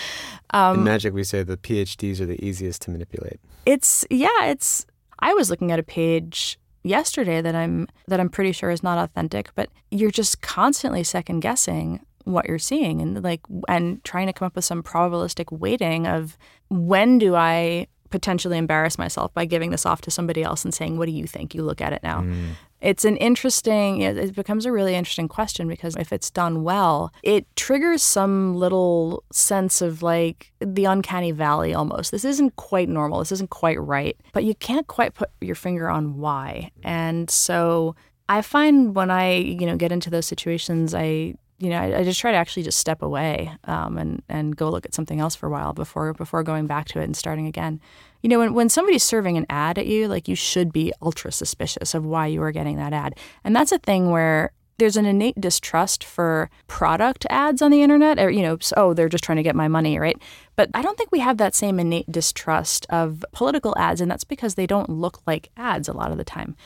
Um, 0.52 0.78
In 0.78 0.84
magic, 0.84 1.14
we 1.14 1.22
say 1.22 1.42
the 1.44 1.56
PhDs 1.56 2.20
are 2.20 2.26
the 2.26 2.44
easiest 2.44 2.82
to 2.82 2.90
manipulate. 2.90 3.38
it's, 3.66 4.04
yeah, 4.10 4.46
it's, 4.46 4.84
I 5.20 5.32
was 5.34 5.48
looking 5.48 5.70
at 5.70 5.78
a 5.78 5.82
page 5.84 6.58
yesterday 6.82 7.40
that 7.40 7.54
I'm 7.54 7.86
that 8.08 8.18
I'm 8.18 8.30
pretty 8.30 8.52
sure 8.52 8.70
is 8.70 8.82
not 8.82 8.98
authentic, 8.98 9.50
but 9.54 9.68
you're 9.90 10.10
just 10.10 10.40
constantly 10.40 11.04
second 11.04 11.40
guessing 11.40 12.00
what 12.32 12.46
you're 12.46 12.58
seeing 12.58 13.00
and 13.00 13.22
like 13.22 13.40
and 13.68 14.02
trying 14.04 14.26
to 14.26 14.32
come 14.32 14.46
up 14.46 14.56
with 14.56 14.64
some 14.64 14.82
probabilistic 14.82 15.56
weighting 15.56 16.06
of 16.06 16.38
when 16.68 17.18
do 17.18 17.34
I 17.34 17.86
potentially 18.10 18.58
embarrass 18.58 18.98
myself 18.98 19.32
by 19.34 19.44
giving 19.44 19.70
this 19.70 19.86
off 19.86 20.00
to 20.02 20.10
somebody 20.10 20.42
else 20.42 20.64
and 20.64 20.74
saying, 20.74 20.98
"What 20.98 21.06
do 21.06 21.12
you 21.12 21.26
think? 21.26 21.54
You 21.54 21.62
look 21.62 21.80
at 21.80 21.92
it 21.92 22.02
now." 22.02 22.20
Mm. 22.20 22.50
It's 22.80 23.04
an 23.04 23.16
interesting. 23.18 24.00
It 24.00 24.16
it 24.16 24.34
becomes 24.34 24.66
a 24.66 24.72
really 24.72 24.94
interesting 24.94 25.28
question 25.28 25.68
because 25.68 25.96
if 25.96 26.12
it's 26.12 26.30
done 26.30 26.62
well, 26.62 27.12
it 27.22 27.46
triggers 27.56 28.02
some 28.02 28.54
little 28.56 29.22
sense 29.32 29.80
of 29.80 30.02
like 30.02 30.52
the 30.60 30.84
uncanny 30.86 31.30
valley 31.30 31.72
almost. 31.74 32.10
This 32.10 32.24
isn't 32.24 32.56
quite 32.56 32.88
normal. 32.88 33.20
This 33.20 33.32
isn't 33.32 33.50
quite 33.50 33.80
right, 33.80 34.16
but 34.32 34.44
you 34.44 34.54
can't 34.54 34.86
quite 34.86 35.14
put 35.14 35.30
your 35.40 35.54
finger 35.54 35.88
on 35.88 36.18
why. 36.18 36.70
And 36.82 37.30
so 37.30 37.94
I 38.28 38.42
find 38.42 38.94
when 38.94 39.10
I 39.10 39.34
you 39.34 39.66
know 39.66 39.76
get 39.76 39.92
into 39.92 40.10
those 40.10 40.26
situations, 40.26 40.94
I 40.94 41.34
you 41.60 41.68
know, 41.68 41.78
I, 41.78 41.98
I 41.98 42.04
just 42.04 42.18
try 42.18 42.30
to 42.32 42.36
actually 42.36 42.62
just 42.62 42.78
step 42.78 43.02
away 43.02 43.52
um, 43.64 43.98
and 43.98 44.22
and 44.28 44.56
go 44.56 44.70
look 44.70 44.86
at 44.86 44.94
something 44.94 45.20
else 45.20 45.36
for 45.36 45.46
a 45.46 45.50
while 45.50 45.74
before 45.74 46.14
before 46.14 46.42
going 46.42 46.66
back 46.66 46.86
to 46.88 47.00
it 47.00 47.04
and 47.04 47.16
starting 47.16 47.46
again. 47.46 47.80
You 48.22 48.30
know, 48.30 48.38
when 48.38 48.54
when 48.54 48.68
somebody's 48.70 49.04
serving 49.04 49.36
an 49.36 49.46
ad 49.50 49.78
at 49.78 49.86
you, 49.86 50.08
like 50.08 50.26
you 50.26 50.34
should 50.34 50.72
be 50.72 50.92
ultra 51.02 51.30
suspicious 51.30 51.94
of 51.94 52.04
why 52.04 52.26
you 52.26 52.42
are 52.42 52.50
getting 52.50 52.76
that 52.76 52.94
ad, 52.94 53.18
and 53.44 53.54
that's 53.54 53.72
a 53.72 53.78
thing 53.78 54.10
where 54.10 54.52
there's 54.78 54.96
an 54.96 55.04
innate 55.04 55.38
distrust 55.38 56.02
for 56.02 56.48
product 56.66 57.26
ads 57.28 57.60
on 57.60 57.70
the 57.70 57.82
internet. 57.82 58.18
Or, 58.18 58.30
you 58.30 58.40
know, 58.40 58.56
oh, 58.78 58.94
they're 58.94 59.10
just 59.10 59.22
trying 59.22 59.36
to 59.36 59.42
get 59.42 59.54
my 59.54 59.68
money, 59.68 59.98
right? 59.98 60.16
But 60.56 60.70
I 60.72 60.80
don't 60.80 60.96
think 60.96 61.12
we 61.12 61.20
have 61.20 61.36
that 61.36 61.54
same 61.54 61.78
innate 61.78 62.10
distrust 62.10 62.86
of 62.88 63.22
political 63.32 63.74
ads, 63.76 64.00
and 64.00 64.10
that's 64.10 64.24
because 64.24 64.54
they 64.54 64.66
don't 64.66 64.88
look 64.88 65.20
like 65.26 65.50
ads 65.58 65.86
a 65.86 65.92
lot 65.92 66.10
of 66.10 66.16
the 66.16 66.24
time. 66.24 66.56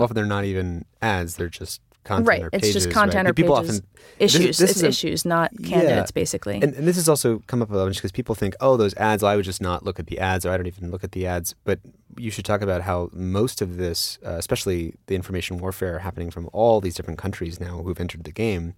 Often 0.00 0.14
they're 0.14 0.24
not 0.24 0.44
even 0.44 0.84
ads; 1.02 1.34
they're 1.34 1.48
just 1.48 1.80
content 2.04 2.28
right. 2.28 2.42
or 2.42 2.50
It's 2.52 2.72
just 2.72 2.90
content 2.90 3.24
right? 3.26 3.30
or 3.30 3.34
people 3.34 3.56
pages. 3.56 3.78
often 3.78 3.86
issues. 4.18 4.58
this 4.58 4.70
it's 4.70 4.76
is 4.78 4.82
a- 4.82 4.88
issues, 4.88 5.24
not 5.24 5.50
Yeah. 5.58 5.68
candidates, 5.68 6.10
basically. 6.10 6.56
And, 6.56 6.74
and 6.74 6.86
this 6.88 6.96
has 6.96 7.08
also 7.08 7.42
come 7.46 7.62
up 7.62 7.70
a 7.70 7.74
bunch 7.74 7.96
because 7.96 8.12
people 8.12 8.34
think, 8.34 8.54
oh, 8.60 8.76
those 8.76 8.94
ads, 8.94 9.22
well, 9.22 9.32
I 9.32 9.36
would 9.36 9.44
just 9.44 9.60
not 9.62 9.84
look 9.84 9.98
at 10.00 10.06
the 10.08 10.18
ads, 10.18 10.44
or 10.44 10.50
I 10.50 10.56
don't 10.56 10.66
even 10.66 10.90
look 10.90 11.04
at 11.04 11.12
the 11.12 11.26
ads. 11.26 11.54
But 11.64 11.78
you 12.18 12.30
should 12.30 12.44
talk 12.44 12.60
about 12.60 12.82
how 12.82 13.08
most 13.12 13.62
of 13.62 13.76
this, 13.76 14.18
uh, 14.26 14.30
especially 14.32 14.94
the 15.06 15.14
information 15.14 15.58
warfare 15.58 16.00
happening 16.00 16.30
from 16.30 16.48
all 16.52 16.80
these 16.80 16.94
different 16.94 17.18
countries 17.18 17.60
now 17.60 17.82
who've 17.82 18.00
entered 18.00 18.24
the 18.24 18.32
game, 18.32 18.74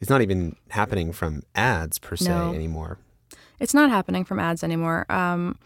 is 0.00 0.08
not 0.08 0.22
even 0.22 0.54
happening 0.68 1.12
from 1.12 1.42
ads 1.56 1.98
per 1.98 2.14
se 2.16 2.28
No. 2.30 2.52
anymore. 2.54 2.98
It's 3.60 3.74
not 3.74 3.90
happening 3.90 4.24
from 4.24 4.38
ads 4.38 4.62
anymore. 4.62 5.06
Um, 5.10 5.58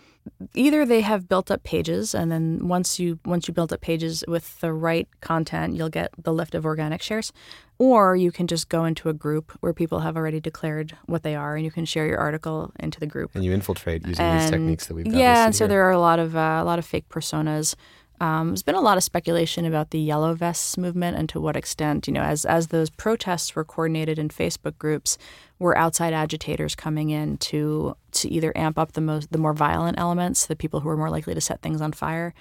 either 0.55 0.87
they 0.87 1.01
have 1.01 1.29
built 1.29 1.51
up 1.51 1.63
pages, 1.63 2.15
and 2.15 2.31
then 2.31 2.69
once 2.69 2.99
you 2.99 3.19
once 3.25 3.49
you 3.49 3.55
build 3.55 3.73
up 3.73 3.81
pages 3.81 4.25
with 4.29 4.61
the 4.61 4.73
right 4.73 5.09
content, 5.21 5.75
you'll 5.75 5.89
get 5.89 6.11
the 6.17 6.33
lift 6.33 6.55
of 6.55 6.65
organic 6.65 7.03
shares, 7.03 7.33
or 7.79 8.17
you 8.17 8.31
can 8.31 8.47
just 8.47 8.69
go 8.69 8.85
into 8.85 9.09
a 9.09 9.13
group 9.13 9.53
where 9.61 9.73
people 9.73 10.01
have 10.01 10.17
already 10.17 10.41
declared 10.41 10.97
what 11.07 11.23
they 11.23 11.35
are, 11.35 11.57
and 11.57 11.65
you 11.65 11.71
can 11.71 11.85
share 11.85 12.07
your 12.07 12.19
article 12.19 12.73
into 12.79 13.01
the 13.01 13.07
group. 13.07 13.33
And 13.35 13.45
you 13.45 13.53
infiltrate 13.53 14.07
using 14.07 14.39
these 14.39 14.51
techniques 14.51 14.87
that 14.87 14.95
we've 14.95 15.05
got 15.05 15.15
yeah, 15.15 15.45
and 15.47 15.55
so 15.55 15.65
here. 15.65 15.69
there 15.69 15.83
are 15.85 15.93
a 15.93 16.01
lot 16.01 16.19
of 16.19 16.37
uh, 16.37 16.61
a 16.61 16.65
lot 16.65 16.79
of 16.79 16.87
fake 16.87 17.09
personas. 17.09 17.75
Um, 18.23 18.51
there's 18.51 18.63
been 18.63 18.77
a 18.77 18.81
lot 18.81 18.97
of 18.97 19.03
speculation 19.03 19.65
about 19.65 19.91
the 19.91 19.99
yellow 19.99 20.33
vests 20.33 20.79
movement 20.79 21.17
and 21.17 21.29
to 21.31 21.41
what 21.41 21.57
extent, 21.57 22.07
you 22.07 22.13
know, 22.13 22.23
as 22.23 22.45
as 22.45 22.69
those 22.69 22.89
protests 22.89 23.57
were 23.57 23.65
coordinated 23.65 24.17
in 24.17 24.29
Facebook 24.29 24.79
groups, 24.79 25.19
were 25.59 25.77
outside 25.77 26.13
agitators 26.13 26.77
coming 26.77 27.11
in 27.11 27.37
to 27.39 27.97
to 28.13 28.29
either 28.29 28.57
amp 28.57 28.79
up 28.79 28.93
the 28.93 29.01
most 29.01 29.33
the 29.33 29.39
more 29.39 29.53
violent 29.53 29.99
elements, 29.99 30.47
the 30.47 30.55
people 30.55 30.79
who 30.79 30.89
are 30.89 30.97
more 30.97 31.11
likely 31.11 31.35
to 31.35 31.41
set 31.41 31.63
things 31.63 31.81
on 31.81 31.93
fire, 31.93 32.33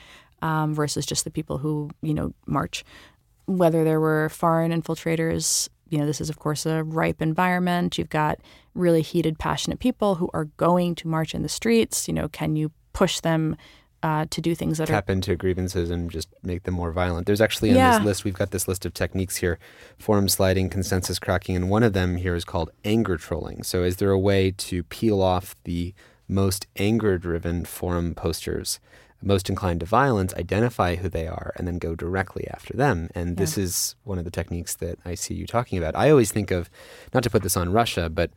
um, 0.44 0.76
versus 0.76 1.04
just 1.04 1.24
the 1.24 1.32
people 1.32 1.58
who 1.58 1.90
you 2.04 2.14
know 2.14 2.32
march. 2.46 2.84
Whether 3.48 3.84
there 3.84 4.00
were 4.00 4.30
foreign 4.30 4.72
infiltrators, 4.72 5.68
you 5.90 5.98
know, 5.98 6.06
this 6.06 6.22
is 6.22 6.30
of 6.30 6.38
course 6.38 6.68
a 6.68 6.84
ripe 6.84 7.24
environment. 7.24 7.98
You've 7.98 8.10
got 8.10 8.38
really 8.76 9.02
heated, 9.02 9.40
passionate 9.40 9.80
people 9.80 10.14
who 10.14 10.30
are 10.32 10.46
going 10.46 10.94
to 10.94 11.08
march 11.08 11.34
in 11.34 11.42
the 11.42 11.50
streets. 11.50 12.08
You 12.08 12.14
know, 12.14 12.28
can 12.30 12.56
you 12.56 12.72
push 12.94 13.20
them 13.20 13.58
uh, 14.04 14.26
to 14.30 14.42
do 14.42 14.56
things 14.56 14.78
that 14.80 14.88
tap 14.88 15.10
are 15.10 15.12
into 15.12 15.36
grievances 15.36 15.90
and 15.90 16.10
just 16.10 16.28
make 16.44 16.64
them 16.64 16.74
more 16.74 16.92
violent. 16.92 17.28
There's 17.28 17.42
actually 17.42 17.70
on 17.72 17.76
Yeah. 17.78 17.98
this 17.98 18.06
list, 18.06 18.24
we've 18.26 18.34
got 18.34 18.52
this 18.52 18.68
list 18.68 18.86
of 18.86 18.94
techniques 18.94 19.38
here 19.38 19.60
forum 19.98 20.28
sliding, 20.28 20.70
consensus 20.70 21.20
cracking, 21.20 21.56
and 21.56 21.70
one 21.70 21.84
of 21.84 21.94
them 21.94 22.18
here 22.18 22.36
is 22.36 22.44
called 22.46 22.72
anger 22.84 23.18
trolling. 23.18 23.64
So, 23.64 23.84
is 23.84 23.98
there 23.98 24.12
a 24.12 24.20
way 24.20 24.52
to 24.52 24.84
peel 24.84 25.22
off 25.22 25.56
the 25.66 25.94
most 26.28 26.66
anger 26.78 27.18
driven 27.18 27.66
forum 27.66 28.16
posters, 28.16 28.80
most 29.22 29.50
inclined 29.50 29.82
to 29.82 29.86
violence, 29.86 30.34
identify 30.34 30.96
who 30.96 31.08
they 31.10 31.28
are, 31.28 31.54
and 31.58 31.68
then 31.68 31.78
go 31.78 31.94
directly 31.94 32.48
after 32.50 32.76
them? 32.76 33.10
And 33.14 33.38
this 33.38 33.58
is 33.58 33.96
one 34.04 34.18
of 34.18 34.24
the 34.26 34.32
techniques 34.32 34.74
that 34.76 34.98
I 35.06 35.14
see 35.14 35.36
you 35.36 35.46
talking 35.46 35.78
about. 35.78 35.96
I 35.96 36.10
always 36.10 36.32
think 36.32 36.50
of, 36.50 36.70
not 37.14 37.22
to 37.24 37.30
put 37.30 37.44
this 37.44 37.56
on 37.58 37.72
Russia, 37.72 38.10
but 38.10 38.32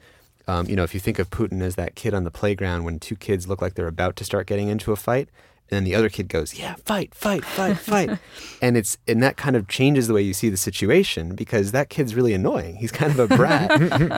um, 0.46 0.68
you 0.68 0.77
know, 0.77 0.83
if 0.83 0.92
you 0.92 1.00
think 1.00 1.18
of 1.18 1.31
Putin 1.31 1.62
as 1.62 1.77
that 1.77 1.94
kid 1.94 2.12
on 2.12 2.24
the 2.24 2.31
playground 2.31 2.85
when 2.85 3.00
two 3.00 3.16
kids 3.16 3.48
look 3.48 3.62
like 3.62 3.74
they're 3.77 3.87
about 3.87 4.14
to 4.16 4.24
start 4.24 4.46
getting 4.46 4.68
into 4.68 4.92
a 4.92 4.96
fight, 4.96 5.31
and 5.70 5.77
then 5.77 5.85
the 5.85 5.94
other 5.94 6.09
kid 6.09 6.29
goes, 6.29 6.59
"Yeah, 6.59 6.74
fight, 6.85 7.14
fight, 7.14 7.44
fight, 7.44 7.79
fight," 7.79 8.18
and 8.62 8.77
it's 8.77 8.98
and 9.09 9.22
that 9.22 9.37
kind 9.37 9.57
of 9.57 9.66
changes 9.66 10.07
the 10.07 10.14
way 10.14 10.22
you 10.22 10.35
see 10.35 10.50
the 10.50 10.57
situation 10.57 11.35
because 11.35 11.72
that 11.72 11.88
kid's 11.88 12.14
really 12.14 12.35
annoying. 12.35 12.77
He's 12.77 12.92
kind 12.92 13.11
of 13.11 13.18
a 13.18 13.37
brat, 13.37 13.70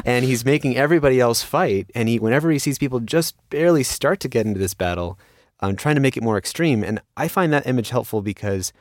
and 0.07 0.25
he's 0.25 0.45
making 0.45 0.77
everybody 0.77 1.21
else 1.21 1.43
fight. 1.43 1.91
And 1.95 2.09
he, 2.09 2.19
whenever 2.19 2.51
he 2.51 2.59
sees 2.59 2.79
people 2.79 3.01
just 3.01 3.37
barely 3.51 3.83
start 3.85 4.21
to 4.21 4.29
get 4.29 4.47
into 4.47 4.59
this 4.59 4.75
battle, 4.75 5.19
um, 5.61 5.77
trying 5.77 5.95
to 5.95 6.01
make 6.01 6.17
it 6.17 6.23
more 6.23 6.39
extreme. 6.39 6.83
And 6.83 7.01
I 7.17 7.29
find 7.29 7.53
that 7.53 7.67
image 7.67 7.91
helpful 7.91 8.23
because 8.23 8.73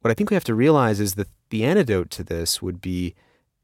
what 0.00 0.10
I 0.10 0.14
think 0.14 0.30
we 0.30 0.34
have 0.34 0.44
to 0.44 0.54
realize 0.54 1.00
is 1.00 1.14
that 1.14 1.28
the 1.50 1.64
antidote 1.64 2.10
to 2.10 2.22
this 2.22 2.62
would 2.62 2.80
be 2.80 3.14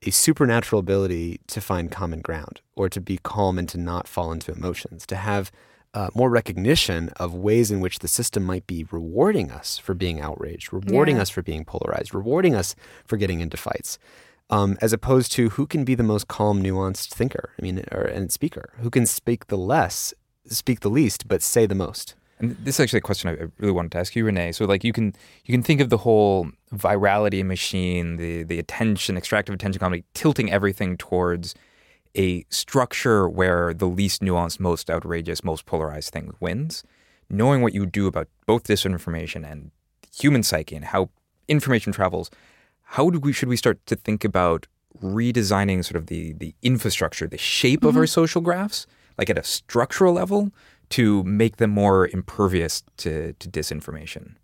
a 0.02 0.10
supernatural 0.10 0.80
ability 0.80 1.40
to 1.46 1.60
find 1.60 1.90
common 1.90 2.20
ground 2.20 2.62
or 2.74 2.88
to 2.88 3.00
be 3.00 3.18
calm 3.22 3.58
and 3.58 3.68
to 3.68 3.78
not 3.78 4.08
fall 4.08 4.32
into 4.32 4.52
emotions, 4.52 5.06
to 5.06 5.16
have 5.16 5.52
uh, 5.94 6.08
more 6.14 6.30
recognition 6.30 7.08
of 7.16 7.34
ways 7.34 7.70
in 7.70 7.80
which 7.80 7.98
the 7.98 8.08
system 8.08 8.44
might 8.44 8.66
be 8.66 8.86
rewarding 8.90 9.50
us 9.50 9.76
for 9.78 9.94
being 9.94 10.20
outraged, 10.20 10.72
rewarding 10.72 11.16
Yeah. 11.16 11.22
us 11.22 11.30
for 11.30 11.42
being 11.42 11.64
polarized, 11.64 12.14
rewarding 12.14 12.54
us 12.54 12.76
for 13.06 13.16
getting 13.16 13.40
into 13.40 13.56
fights, 13.56 13.98
um, 14.50 14.78
as 14.80 14.92
opposed 14.92 15.32
to 15.32 15.50
who 15.50 15.66
can 15.66 15.84
be 15.84 15.94
the 15.94 16.02
most 16.04 16.28
calm, 16.28 16.62
nuanced 16.62 17.08
thinker, 17.12 17.50
I 17.58 17.62
mean, 17.62 17.84
or, 17.90 18.02
and 18.02 18.30
speaker, 18.32 18.70
who 18.80 18.90
can 18.90 19.04
speak 19.06 19.46
the 19.48 19.58
less, 19.58 20.14
speak 20.46 20.80
the 20.80 20.90
least, 20.90 21.26
but 21.28 21.42
say 21.42 21.66
the 21.66 21.74
most. 21.74 22.14
And 22.38 22.56
this 22.64 22.76
is 22.76 22.80
actually 22.80 22.98
a 22.98 23.02
question 23.02 23.28
I 23.28 23.32
I 23.34 23.46
really 23.58 23.72
wanted 23.72 23.92
to 23.92 23.98
ask 23.98 24.16
you, 24.16 24.24
Renee. 24.24 24.52
So, 24.52 24.64
like, 24.64 24.82
you 24.82 24.92
can 24.94 25.12
you 25.44 25.52
can 25.52 25.62
think 25.62 25.80
of 25.82 25.90
the 25.90 25.98
whole 25.98 26.48
virality 26.72 27.44
machine, 27.44 28.16
the 28.16 28.44
the 28.44 28.58
attention, 28.58 29.16
extractive 29.18 29.54
attention 29.54 29.78
economy, 29.78 30.04
tilting 30.14 30.50
everything 30.50 30.96
towards 30.96 31.54
a 32.16 32.44
structure 32.50 33.28
where 33.28 33.72
the 33.72 33.86
least 33.86 34.22
nuanced, 34.22 34.60
most 34.60 34.90
outrageous, 34.90 35.44
most 35.44 35.66
polarized 35.66 36.12
thing 36.12 36.34
wins. 36.40 36.82
Knowing 37.28 37.62
what 37.62 37.72
you 37.72 37.86
do 37.86 38.06
about 38.06 38.28
both 38.46 38.64
disinformation 38.64 39.48
and 39.48 39.70
human 40.14 40.42
psyche 40.42 40.74
and 40.74 40.86
how 40.86 41.10
information 41.46 41.92
travels, 41.92 42.30
how 42.82 43.08
do 43.10 43.20
we 43.20 43.32
should 43.32 43.48
we 43.48 43.56
start 43.56 43.84
to 43.86 43.94
think 43.94 44.24
about 44.24 44.66
redesigning 45.00 45.84
sort 45.84 45.96
of 45.96 46.06
the 46.06 46.32
the 46.32 46.54
infrastructure, 46.62 47.28
the 47.28 47.38
shape 47.38 47.84
of 47.84 47.96
our 47.96 48.06
social 48.06 48.40
graphs, 48.40 48.86
like 49.16 49.30
at 49.30 49.38
a 49.38 49.44
structural 49.44 50.12
level, 50.12 50.50
to 50.90 51.22
make 51.22 51.56
them 51.56 51.70
more 51.70 52.08
impervious 52.08 52.82
to, 52.96 53.32
to 53.34 53.48
disinformation? 53.48 54.34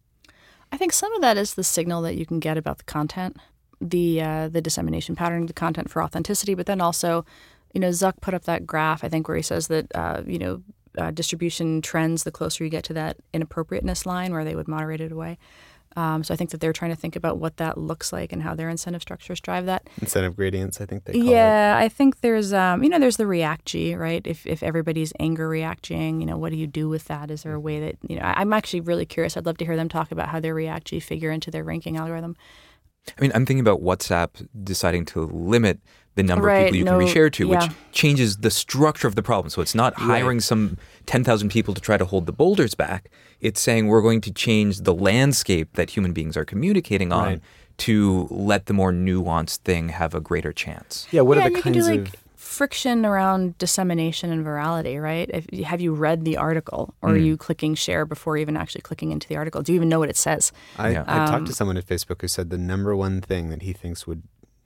I 0.72 0.76
think 0.76 0.92
some 0.92 1.12
of 1.14 1.20
that 1.22 1.36
is 1.36 1.54
the 1.54 1.64
signal 1.64 2.02
that 2.02 2.16
you 2.16 2.26
can 2.26 2.40
get 2.40 2.56
about 2.56 2.78
the 2.78 2.84
content, 2.84 3.36
the 3.80 4.22
uh, 4.22 4.48
the 4.48 4.60
dissemination 4.60 5.16
pattern 5.16 5.42
of 5.42 5.48
the 5.48 5.54
content 5.54 5.90
for 5.90 6.02
authenticity, 6.02 6.54
but 6.54 6.66
then 6.66 6.80
also, 6.80 7.24
you 7.74 7.80
know, 7.80 7.88
Zuck 7.88 8.20
put 8.20 8.34
up 8.34 8.44
that 8.44 8.66
graph 8.66 9.04
I 9.04 9.08
think 9.08 9.28
where 9.28 9.36
he 9.36 9.42
says 9.42 9.68
that 9.68 9.86
uh, 9.94 10.22
you 10.26 10.38
know 10.38 10.62
uh, 10.98 11.10
distribution 11.10 11.82
trends 11.82 12.24
the 12.24 12.30
closer 12.30 12.64
you 12.64 12.70
get 12.70 12.84
to 12.84 12.94
that 12.94 13.18
inappropriateness 13.32 14.06
line 14.06 14.32
where 14.32 14.44
they 14.44 14.54
would 14.54 14.68
moderate 14.68 15.00
it 15.00 15.12
away. 15.12 15.38
Um, 15.96 16.22
so 16.22 16.34
I 16.34 16.36
think 16.36 16.50
that 16.50 16.60
they're 16.60 16.74
trying 16.74 16.90
to 16.90 16.96
think 16.96 17.16
about 17.16 17.38
what 17.38 17.56
that 17.56 17.78
looks 17.78 18.12
like 18.12 18.30
and 18.30 18.42
how 18.42 18.54
their 18.54 18.68
incentive 18.68 19.00
structures 19.00 19.40
drive 19.40 19.64
that. 19.64 19.88
Incentive 19.98 20.36
gradients, 20.36 20.78
I 20.78 20.84
think 20.84 21.04
they 21.04 21.14
call 21.14 21.22
it. 21.22 21.30
Yeah, 21.30 21.78
I 21.80 21.88
think 21.88 22.20
there's 22.20 22.52
um, 22.52 22.82
you 22.82 22.90
know, 22.90 22.98
there's 22.98 23.16
the 23.16 23.26
react 23.26 23.64
G, 23.64 23.94
right? 23.94 24.20
If 24.26 24.46
if 24.46 24.62
everybody's 24.62 25.14
anger 25.18 25.48
reacting, 25.48 26.20
you 26.20 26.26
know, 26.26 26.36
what 26.36 26.52
do 26.52 26.58
you 26.58 26.66
do 26.66 26.90
with 26.90 27.06
that? 27.06 27.30
Is 27.30 27.44
there 27.44 27.54
a 27.54 27.60
way 27.60 27.80
that 27.80 27.96
you 28.06 28.16
know? 28.16 28.22
I, 28.22 28.42
I'm 28.42 28.52
actually 28.52 28.80
really 28.80 29.06
curious. 29.06 29.38
I'd 29.38 29.46
love 29.46 29.56
to 29.58 29.64
hear 29.64 29.76
them 29.76 29.88
talk 29.88 30.12
about 30.12 30.28
how 30.28 30.38
their 30.38 30.54
react 30.54 30.88
G 30.88 31.00
figure 31.00 31.30
into 31.30 31.50
their 31.50 31.64
ranking 31.64 31.96
algorithm. 31.96 32.36
I 33.16 33.20
mean, 33.20 33.32
I'm 33.34 33.46
thinking 33.46 33.60
about 33.60 33.80
WhatsApp 33.82 34.46
deciding 34.64 35.04
to 35.06 35.22
limit 35.26 35.78
the 36.16 36.22
number 36.22 36.46
Right, 36.46 36.58
of 36.60 36.64
people 36.72 36.76
you 36.78 36.84
no- 36.84 36.98
can 36.98 37.06
reshare 37.08 37.30
to, 37.32 37.46
yeah. 37.48 37.64
which 37.66 37.72
changes 37.92 38.38
the 38.38 38.50
structure 38.50 39.06
of 39.06 39.14
the 39.16 39.22
problem. 39.22 39.50
So 39.50 39.60
it's 39.60 39.74
not 39.74 39.94
hiring 39.94 40.40
some 40.40 40.78
10,000 41.06 41.50
people 41.50 41.74
to 41.74 41.80
try 41.80 41.96
to 41.98 42.04
hold 42.06 42.26
the 42.26 42.32
boulders 42.32 42.74
back. 42.74 43.10
It's 43.40 43.60
saying 43.60 43.86
we're 43.88 44.00
going 44.02 44.22
to 44.22 44.32
change 44.32 44.80
the 44.80 44.94
landscape 44.94 45.74
that 45.74 45.90
human 45.90 46.12
beings 46.12 46.36
are 46.36 46.44
communicating 46.46 47.12
on 47.12 47.24
Right. 47.26 47.40
to 47.78 48.26
let 48.30 48.64
the 48.66 48.72
more 48.72 48.92
nuanced 48.92 49.58
thing 49.58 49.90
have 49.90 50.14
a 50.14 50.20
greater 50.20 50.52
chance. 50.54 51.06
Yeah, 51.10 51.20
what 51.20 51.36
yeah, 51.36 51.44
are 51.46 51.50
the 51.50 51.56
you 51.56 51.62
can 51.62 51.72
do 51.72 51.80
kinds 51.82 51.90
like 51.90 52.08
of 52.14 52.25
friction 52.56 53.04
around 53.06 53.56
dissemination 53.58 54.30
and 54.32 54.44
virality, 54.44 55.00
right? 55.00 55.30
If, 55.32 55.48
have 55.64 55.80
you 55.80 55.92
read 55.94 56.24
the 56.24 56.36
article, 56.36 56.94
or 57.02 57.10
are 57.10 57.16
you 57.16 57.36
clicking 57.36 57.74
share 57.74 58.04
before 58.06 58.36
even 58.36 58.56
actually 58.56 58.80
clicking 58.82 59.12
into 59.12 59.28
the 59.28 59.36
article? 59.36 59.62
Do 59.62 59.72
you 59.72 59.76
even 59.76 59.88
know 59.88 59.98
what 59.98 60.08
it 60.08 60.16
says? 60.16 60.52
I, 60.78 60.90
Yeah. 60.90 61.04
I 61.06 61.18
Um, 61.24 61.28
talked 61.28 61.46
to 61.46 61.52
someone 61.54 61.76
at 61.76 61.86
Facebook 61.86 62.20
who 62.22 62.28
said 62.28 62.50
the 62.50 62.58
number 62.58 62.96
one 62.96 63.20
thing 63.20 63.50
that 63.50 63.62
he 63.62 63.72
thinks 63.72 64.06
would, 64.06 64.22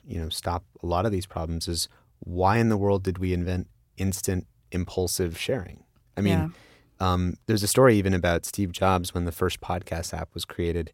you 0.06 0.20
know, 0.20 0.28
stop 0.28 0.64
a 0.82 0.86
lot 0.86 1.04
of 1.06 1.12
these 1.12 1.26
problems 1.26 1.68
is 1.68 1.88
why 2.20 2.58
in 2.58 2.68
the 2.68 2.76
world 2.76 3.02
did 3.02 3.18
we 3.18 3.32
invent 3.32 3.66
instant 3.96 4.46
impulsive 4.72 5.38
sharing? 5.38 5.84
I 6.16 6.20
mean, 6.20 6.52
Yeah. 7.00 7.12
um, 7.12 7.34
there's 7.46 7.62
a 7.62 7.68
story 7.68 7.96
even 7.96 8.14
about 8.14 8.44
Steve 8.46 8.72
Jobs 8.72 9.12
when 9.14 9.24
the 9.24 9.32
first 9.32 9.60
podcast 9.60 10.14
app 10.14 10.32
was 10.34 10.44
created. 10.44 10.92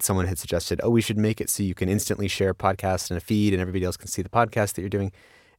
Someone 0.00 0.26
had 0.26 0.38
suggested, 0.38 0.80
oh, 0.82 0.90
we 0.90 1.00
should 1.00 1.18
make 1.18 1.40
it 1.40 1.48
so 1.48 1.62
you 1.62 1.74
can 1.74 1.88
instantly 1.88 2.26
share 2.26 2.54
podcasts 2.54 3.10
in 3.10 3.16
a 3.16 3.20
feed 3.20 3.52
and 3.52 3.60
everybody 3.60 3.84
else 3.84 3.96
can 3.96 4.08
see 4.08 4.22
the 4.22 4.28
podcast 4.28 4.74
that 4.74 4.80
you're 4.80 4.88
doing. 4.88 5.12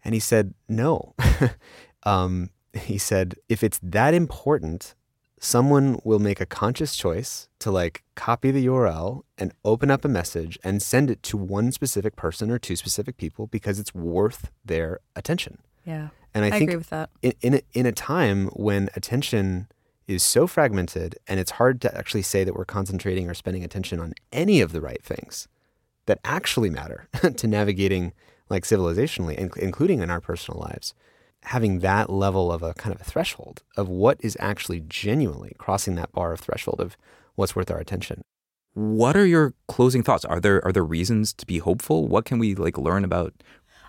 And 0.04 0.14
he 0.14 0.20
said, 0.20 0.54
no. 0.68 1.16
um, 2.04 2.50
he 2.74 2.98
said, 2.98 3.36
if 3.50 3.64
it's 3.64 3.80
that 3.84 4.14
important, 4.14 4.96
someone 5.40 6.00
will 6.04 6.20
make 6.20 6.40
a 6.40 6.46
conscious 6.46 6.96
choice 6.96 7.50
to 7.60 7.70
like 7.70 8.04
copy 8.16 8.50
the 8.50 8.66
URL 8.66 9.24
and 9.38 9.54
open 9.66 9.92
up 9.92 10.06
a 10.06 10.08
message 10.08 10.58
and 10.64 10.82
send 10.82 11.12
it 11.12 11.22
to 11.24 11.38
one 11.38 11.72
specific 11.72 12.16
person 12.16 12.50
or 12.50 12.58
two 12.58 12.76
specific 12.76 13.18
people 13.18 13.48
because 13.48 13.80
it's 13.80 13.94
worth 13.94 14.52
their 14.64 15.00
attention. 15.16 15.60
Yeah, 15.86 16.10
And 16.34 16.46
I, 16.46 16.48
I, 16.48 16.52
think 16.52 16.70
agree 16.70 16.78
with 16.78 16.90
that. 16.92 17.10
in 17.22 17.34
in 17.42 17.54
a, 17.56 17.62
in 17.74 17.86
a 17.86 17.92
time 17.92 18.48
when 18.54 18.90
attention 18.96 19.68
is 20.08 20.24
so 20.24 20.48
fragmented 20.48 21.18
and 21.28 21.40
it's 21.40 21.52
hard 21.52 21.82
to 21.82 21.98
actually 21.98 22.22
say 22.22 22.44
that 22.44 22.56
we're 22.56 22.66
concentrating 22.66 23.30
or 23.30 23.34
spending 23.34 23.64
attention 23.64 24.00
on 24.00 24.14
any 24.32 24.62
of 24.62 24.72
the 24.72 24.82
right 24.82 25.04
things 25.04 25.48
that 26.06 26.20
actually 26.24 26.70
matter 26.70 27.08
to 27.36 27.48
navigating 27.48 28.14
like 28.50 28.64
civilizationally 28.64 29.36
in- 29.36 29.52
including 29.58 30.02
in 30.02 30.10
our 30.10 30.22
personal 30.22 30.60
lives 30.60 30.94
having 31.44 31.80
that 31.80 32.10
level 32.10 32.52
of 32.52 32.64
a 32.64 32.74
kind 32.76 32.96
of 32.96 33.02
a 33.02 33.04
threshold 33.04 33.64
of 33.76 33.90
what 33.90 34.18
is 34.22 34.38
actually 34.40 34.82
genuinely 34.88 35.54
crossing 35.58 35.96
that 35.96 36.12
bar 36.14 36.32
of 36.32 36.40
threshold 36.40 36.80
of 36.80 36.96
what's 37.36 37.56
worth 37.56 37.70
our 37.72 37.80
attention 37.80 38.22
What 38.74 39.16
are 39.16 39.26
your 39.26 39.54
closing 39.68 40.04
thoughts? 40.04 40.26
Are 40.26 40.40
there 40.40 40.64
are 40.66 40.72
there 40.72 40.84
reasons 40.86 41.34
to 41.34 41.46
be 41.46 41.60
hopeful? 41.60 42.08
What 42.08 42.26
can 42.26 42.40
we 42.40 42.56
like 42.56 42.78
learn 42.78 43.04
about 43.04 43.34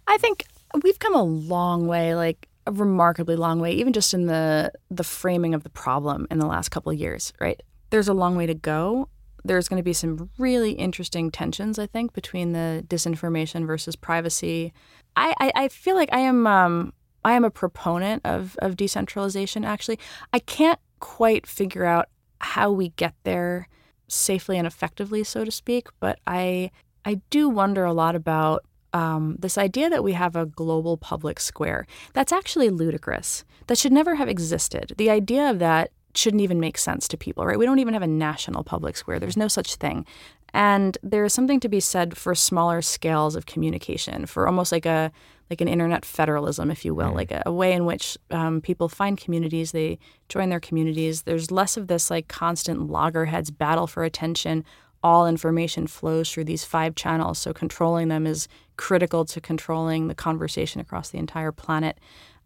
I 0.07 0.19
think 0.19 0.45
we've 0.83 0.99
come 0.99 1.15
a 1.15 1.23
long 1.23 1.87
way, 1.87 2.15
like 2.15 2.49
a 2.67 2.73
remarkably 2.73 3.37
long 3.37 3.61
way, 3.61 3.73
even 3.73 3.93
just 3.93 4.15
in 4.15 4.27
the 4.27 4.73
the 4.91 5.05
framing 5.05 5.55
of 5.55 5.63
the 5.63 5.71
problem 5.71 6.27
in 6.31 6.39
the 6.39 6.47
last 6.47 6.71
couple 6.71 6.93
of 6.93 6.99
years, 6.99 7.33
right? 7.41 7.63
There's 7.91 8.09
a 8.09 8.15
long 8.15 8.37
way 8.37 8.47
to 8.47 8.55
go. 8.55 9.09
There's 9.45 9.69
going 9.69 9.79
to 9.79 9.85
be 9.85 9.93
some 9.93 10.31
really 10.39 10.73
interesting 10.73 11.31
tensions, 11.31 11.79
I 11.79 11.87
think, 11.87 12.13
between 12.13 12.53
the 12.53 12.85
disinformation 12.89 13.67
versus 13.67 13.97
privacy. 13.97 14.73
I, 15.17 15.35
I, 15.39 15.53
I 15.55 15.69
feel 15.69 15.97
like 15.97 16.09
I 16.13 16.21
am 16.21 16.47
um, 16.47 16.93
I 17.25 17.33
am 17.33 17.45
a 17.45 17.51
proponent 17.51 18.23
of 18.25 18.57
of 18.61 18.77
decentralization. 18.77 19.65
Actually, 19.65 19.99
I 20.33 20.39
can't 20.39 20.81
quite 21.01 21.47
figure 21.47 21.85
out 21.85 22.09
how 22.41 22.71
we 22.71 22.91
get 22.91 23.15
there 23.25 23.69
safely 24.09 24.59
and 24.59 24.67
effectively, 24.67 25.25
so 25.25 25.45
to 25.45 25.51
speak. 25.51 25.89
But 26.01 26.19
I 26.27 26.71
I 27.05 27.21
do 27.31 27.49
wonder 27.49 27.85
a 27.85 27.93
lot 27.93 28.17
about 28.17 28.65
um, 28.93 29.37
this 29.41 29.59
idea 29.59 29.91
that 29.91 30.05
we 30.05 30.13
have 30.13 30.37
a 30.37 30.47
global 30.47 30.97
public 30.97 31.41
square. 31.41 31.87
That's 32.13 32.33
actually 32.33 32.71
ludicrous. 32.71 33.45
That 33.67 33.77
should 33.77 33.93
never 33.93 34.15
have 34.15 34.29
existed. 34.29 34.95
The 34.97 35.11
idea 35.11 35.51
of 35.51 35.59
that 35.59 35.91
shouldn't 36.17 36.43
even 36.43 36.61
make 36.61 36.79
sense 36.79 37.09
to 37.09 37.17
people, 37.17 37.47
right? 37.47 37.59
We 37.59 37.67
don't 37.67 37.79
even 37.79 37.95
have 37.95 38.03
a 38.03 38.07
national 38.07 38.65
public 38.65 38.97
square. 38.97 39.19
There's 39.19 39.37
no 39.37 39.49
such 39.49 39.77
thing. 39.77 40.07
And 40.53 40.97
there 41.03 41.25
is 41.25 41.33
something 41.33 41.59
to 41.61 41.69
be 41.69 41.81
said 41.81 42.17
for 42.17 42.35
smaller 42.35 42.81
scales 42.81 43.35
of 43.35 43.47
communication, 43.47 44.27
for 44.27 44.47
almost 44.47 44.71
like 44.71 44.87
a 44.87 45.11
like 45.51 45.61
an 45.61 45.69
internet 45.69 46.05
federalism, 46.07 46.71
if 46.71 46.85
you 46.85 46.95
will, 46.95 47.13
like 47.13 47.31
a, 47.31 47.43
a 47.45 47.53
way 47.53 47.73
in 47.73 47.85
which 47.85 48.17
um, 48.31 48.63
people 48.63 48.89
find 48.89 49.19
communities, 49.19 49.73
they 49.73 49.99
join 50.29 50.49
their 50.49 50.61
communities. 50.61 51.23
There's 51.23 51.51
less 51.51 51.77
of 51.77 51.87
this 51.87 52.11
like 52.11 52.29
constant 52.29 52.89
loggerheads 52.89 53.51
battle 53.51 53.87
for 53.87 54.05
attention. 54.05 54.65
All 55.03 55.27
information 55.27 55.87
flows 55.87 56.31
through 56.31 56.45
these 56.45 56.65
five 56.65 56.95
channels, 56.95 57.39
so 57.39 57.53
controlling 57.53 58.09
them 58.09 58.27
is 58.27 58.49
critical 58.77 59.27
to 59.27 59.41
controlling 59.41 60.09
the 60.09 60.15
conversation 60.15 60.81
across 60.81 61.11
the 61.11 61.19
entire 61.19 61.53
planet. 61.53 61.99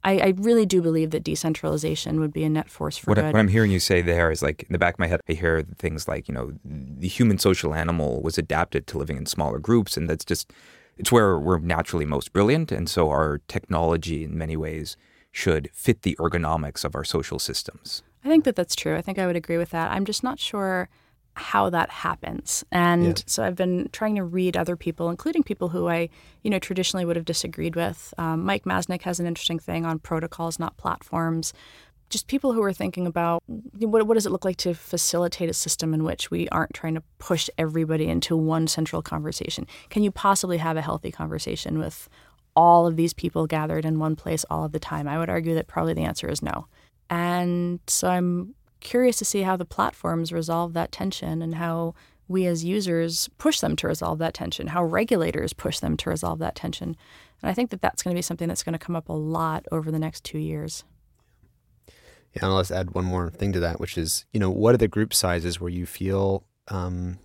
I, 0.05 0.19
I, 0.19 0.35
really 0.37 0.65
do 0.65 0.81
believe 0.81 1.11
that 1.11 1.25
decentralization 1.25 2.21
would 2.21 2.33
be 2.33 2.45
a 2.45 2.49
net 2.49 2.71
force 2.71 2.97
for 2.97 3.11
what, 3.11 3.17
good. 3.17 3.33
what 3.33 3.37
I'm 3.37 3.49
hearing 3.49 3.71
you 3.71 3.81
say 3.81 4.01
there 4.01 4.31
is 4.31 4.43
like 4.43 4.63
in 4.63 4.73
the 4.73 4.79
back 4.79 4.95
of 4.95 5.01
my 5.01 5.09
head, 5.09 5.21
I 5.29 5.33
hear 5.33 5.63
things 5.79 6.07
like, 6.07 6.29
you 6.29 6.35
know, 6.35 6.53
the 6.65 7.09
human 7.09 7.39
social 7.39 7.75
animal 7.75 8.23
was 8.23 8.39
adapted 8.39 8.87
to 8.89 8.99
living 8.99 9.17
in 9.17 9.27
smaller 9.27 9.59
groups, 9.59 9.97
and 9.97 10.09
that's 10.09 10.25
just 10.25 10.53
it's 10.97 11.13
where 11.13 11.39
we're 11.39 11.59
naturally 11.59 12.05
most 12.05 12.33
brilliant. 12.33 12.71
And 12.73 12.89
so 12.89 13.09
our 13.11 13.41
technology, 13.49 14.25
in 14.25 14.39
many 14.39 14.57
ways, 14.57 14.97
should 15.33 15.71
fit 15.73 16.03
the 16.03 16.17
ergonomics 16.21 16.85
of 16.85 16.95
our 16.95 17.05
social 17.05 17.39
systems. 17.39 18.03
I 18.25 18.29
think 18.29 18.45
that 18.45 18.57
that's 18.57 18.75
true. 18.75 18.97
I 18.97 19.03
think 19.03 19.19
I 19.19 19.27
would 19.27 19.37
agree 19.37 19.59
with 19.59 19.71
that. 19.71 19.91
I'm 19.93 20.05
just 20.05 20.25
not 20.25 20.39
sure 20.39 20.89
how 21.39 21.71
that 21.71 21.91
happens. 21.91 22.65
And 22.73 23.19
yeah. 23.19 23.25
so 23.27 23.45
I've 23.45 23.57
been 23.57 23.89
trying 23.93 24.17
to 24.17 24.25
read 24.25 24.57
other 24.57 24.77
people, 24.77 25.09
including 25.09 25.43
people 25.43 25.69
who 25.69 25.89
I, 25.89 26.09
you 26.43 26.51
know, 26.51 26.59
traditionally 26.59 27.05
would 27.05 27.17
have 27.17 27.25
disagreed 27.25 27.77
with. 27.77 28.13
Um, 28.19 28.45
Mike 28.45 28.65
Masnick 28.65 29.03
has 29.03 29.21
an 29.21 29.27
interesting 29.27 29.59
thing 29.59 29.87
on 29.87 29.99
protocols, 29.99 30.59
not 30.59 30.77
platforms. 30.77 31.53
Just 32.11 32.27
people 32.27 32.53
who 32.53 32.63
are 32.63 32.73
thinking 32.73 33.07
about 33.07 33.43
what, 33.47 34.07
what 34.07 34.15
does 34.15 34.27
it 34.27 34.33
look 34.33 34.45
like 34.45 34.57
to 34.59 34.75
facilitate 34.75 35.51
a 35.51 35.55
system 35.55 35.95
in 35.95 36.05
which 36.05 36.31
we 36.31 36.49
aren't 36.49 36.75
trying 36.75 36.95
to 36.95 37.03
push 37.19 37.49
everybody 37.59 38.09
into 38.09 38.37
one 38.37 38.67
central 38.67 39.03
conversation. 39.03 39.67
Can 39.91 40.03
you 40.03 40.11
possibly 40.11 40.57
have 40.57 40.77
a 40.77 40.83
healthy 40.83 41.13
conversation 41.13 41.79
with 41.79 42.09
all 42.57 42.87
of 42.87 42.97
these 42.97 43.13
people 43.13 43.47
gathered 43.47 43.85
in 43.85 43.99
one 43.99 44.17
place 44.17 44.45
all 44.51 44.65
of 44.65 44.73
the 44.73 44.81
time? 44.81 45.07
I 45.07 45.19
would 45.19 45.29
argue 45.29 45.55
that 45.55 45.67
probably 45.67 45.95
the 45.95 46.05
answer 46.05 46.29
is 46.29 46.43
no. 46.43 46.67
And 47.11 47.81
so 47.87 48.09
I'm 48.09 48.55
curious 48.81 49.17
to 49.19 49.25
see 49.25 49.43
how 49.43 49.57
the 49.57 49.65
platforms 49.65 50.33
resolve 50.33 50.73
that 50.75 50.93
tension 50.93 51.43
and 51.43 51.57
how 51.57 51.95
we 52.29 52.47
as 52.47 52.65
users 52.65 53.29
push 53.39 53.61
them 53.61 53.75
to 53.77 53.89
resolve 53.89 54.19
that 54.19 54.35
tension, 54.35 54.69
how 54.69 54.85
regulators 54.85 55.53
push 55.53 55.79
them 55.81 55.97
to 55.97 56.11
resolve 56.11 56.39
that 56.39 56.55
tension. 56.55 56.97
And 57.41 57.51
I 57.51 57.55
think 57.55 57.71
that 57.71 57.81
that's 57.81 58.03
going 58.03 58.15
to 58.15 58.19
be 58.19 58.23
something 58.23 58.49
that's 58.49 58.63
going 58.63 58.75
to 58.75 58.79
come 58.79 58.97
up 58.97 59.09
a 59.09 59.15
lot 59.15 59.67
over 59.73 59.91
the 59.91 59.99
next 59.99 60.25
two 60.25 60.39
years. 60.39 60.85
Yeah, 62.35 62.45
and 62.45 62.55
let's 62.55 62.71
add 62.71 62.91
one 62.91 63.07
more 63.07 63.31
thing 63.31 63.53
to 63.53 63.61
that, 63.61 63.81
which 63.81 63.97
is, 63.97 64.27
you 64.33 64.41
know, 64.41 64.51
what 64.51 64.75
are 64.75 64.79
the 64.79 64.89
group 64.89 65.15
sizes 65.15 65.61
where 65.61 65.71
you 65.71 65.87
feel 65.87 66.45
um, 66.69 67.19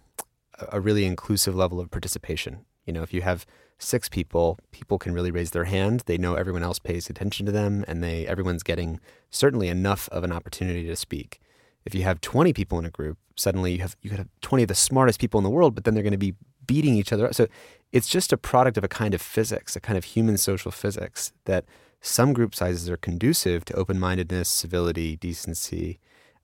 a 0.72 0.80
really 0.80 1.06
inclusive 1.06 1.56
level 1.56 1.82
of 1.82 1.92
participation? 1.92 2.66
You 2.86 2.94
know, 2.94 3.04
if 3.04 3.14
you 3.14 3.22
have 3.22 3.46
six 3.78 4.10
people, 4.10 4.60
people 4.72 4.98
can 4.98 5.14
really 5.14 5.32
raise 5.32 5.52
their 5.52 5.66
hand. 5.66 6.04
They 6.06 6.18
know 6.18 6.36
everyone 6.36 6.64
else 6.64 6.80
pays 6.80 7.10
attention 7.10 7.46
to 7.46 7.52
them, 7.52 7.84
and 7.88 8.04
they 8.04 8.28
everyone's 8.28 8.64
getting 8.64 9.00
certainly 9.30 9.68
enough 9.68 10.10
of 10.10 10.24
an 10.24 10.32
opportunity 10.32 10.86
to 10.88 10.96
speak. 10.96 11.40
If 11.86 11.94
you 11.94 12.04
have 12.04 12.22
20 12.22 12.54
people 12.54 12.80
in 12.80 12.86
a 12.86 12.90
group, 12.90 13.18
suddenly 13.36 13.74
you 13.74 13.80
have 13.80 13.96
you 14.02 14.10
could 14.10 14.20
have 14.20 14.30
20 14.42 14.64
of 14.64 14.70
the 14.70 14.76
smartest 14.76 15.20
people 15.20 15.38
in 15.38 15.44
the 15.44 15.50
world, 15.50 15.76
but 15.76 15.84
then 15.84 15.94
they're 15.94 16.04
going 16.04 16.12
to 16.12 16.18
be 16.18 16.36
beating 16.66 16.96
each 16.96 17.12
other 17.12 17.26
up. 17.26 17.34
So 17.34 17.48
it's 17.92 18.08
just 18.08 18.32
a 18.34 18.38
product 18.38 18.78
of 18.78 18.84
a 18.84 18.88
kind 18.88 19.14
of 19.14 19.22
physics, 19.22 19.76
a 19.76 19.80
kind 19.80 19.98
of 19.98 20.06
human 20.06 20.38
social 20.38 20.72
physics 20.72 21.34
that 21.46 21.66
some 22.02 22.34
group 22.34 22.56
sizes 22.56 22.90
are 22.90 22.98
conducive 22.98 23.64
to 23.66 23.74
open-mindedness, 23.76 24.50
civility, 24.50 25.16
decency, 25.16 26.00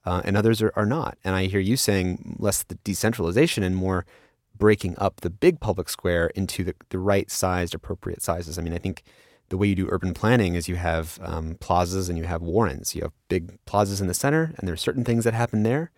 uh, 0.05 0.21
and 0.23 0.37
others 0.37 0.61
are, 0.61 0.71
are 0.75 0.85
not. 0.85 1.17
And 1.23 1.35
I 1.35 1.45
hear 1.45 1.59
you 1.59 1.75
saying 1.75 2.37
less 2.39 2.63
the 2.63 2.75
decentralization 2.75 3.63
and 3.63 3.75
more 3.75 4.05
breaking 4.59 4.95
up 4.99 5.21
the 5.21 5.29
big 5.31 5.59
public 5.59 5.89
square 5.89 6.27
into 6.35 6.63
the, 6.63 6.75
the 6.89 6.99
right 6.99 7.31
sized, 7.31 7.73
appropriate 7.73 8.21
sizes. 8.21 8.59
I 8.59 8.61
mean, 8.61 8.73
I 8.73 8.77
think 8.77 9.03
the 9.49 9.57
way 9.57 9.67
you 9.67 9.75
do 9.75 9.87
urban 9.89 10.13
planning 10.13 10.53
is 10.53 10.69
you 10.69 10.75
have 10.75 11.17
um, 11.23 11.55
plazas 11.59 12.07
and 12.07 12.17
you 12.17 12.25
have 12.25 12.43
warrens. 12.43 12.93
You 12.93 13.01
have 13.01 13.13
big 13.29 13.57
plazas 13.65 13.99
in 13.99 14.07
the 14.07 14.13
center, 14.13 14.53
and 14.57 14.67
there 14.67 14.73
are 14.73 14.77
certain 14.77 15.03
things 15.03 15.23
that 15.23 15.33
happen 15.33 15.63
there. 15.63 15.91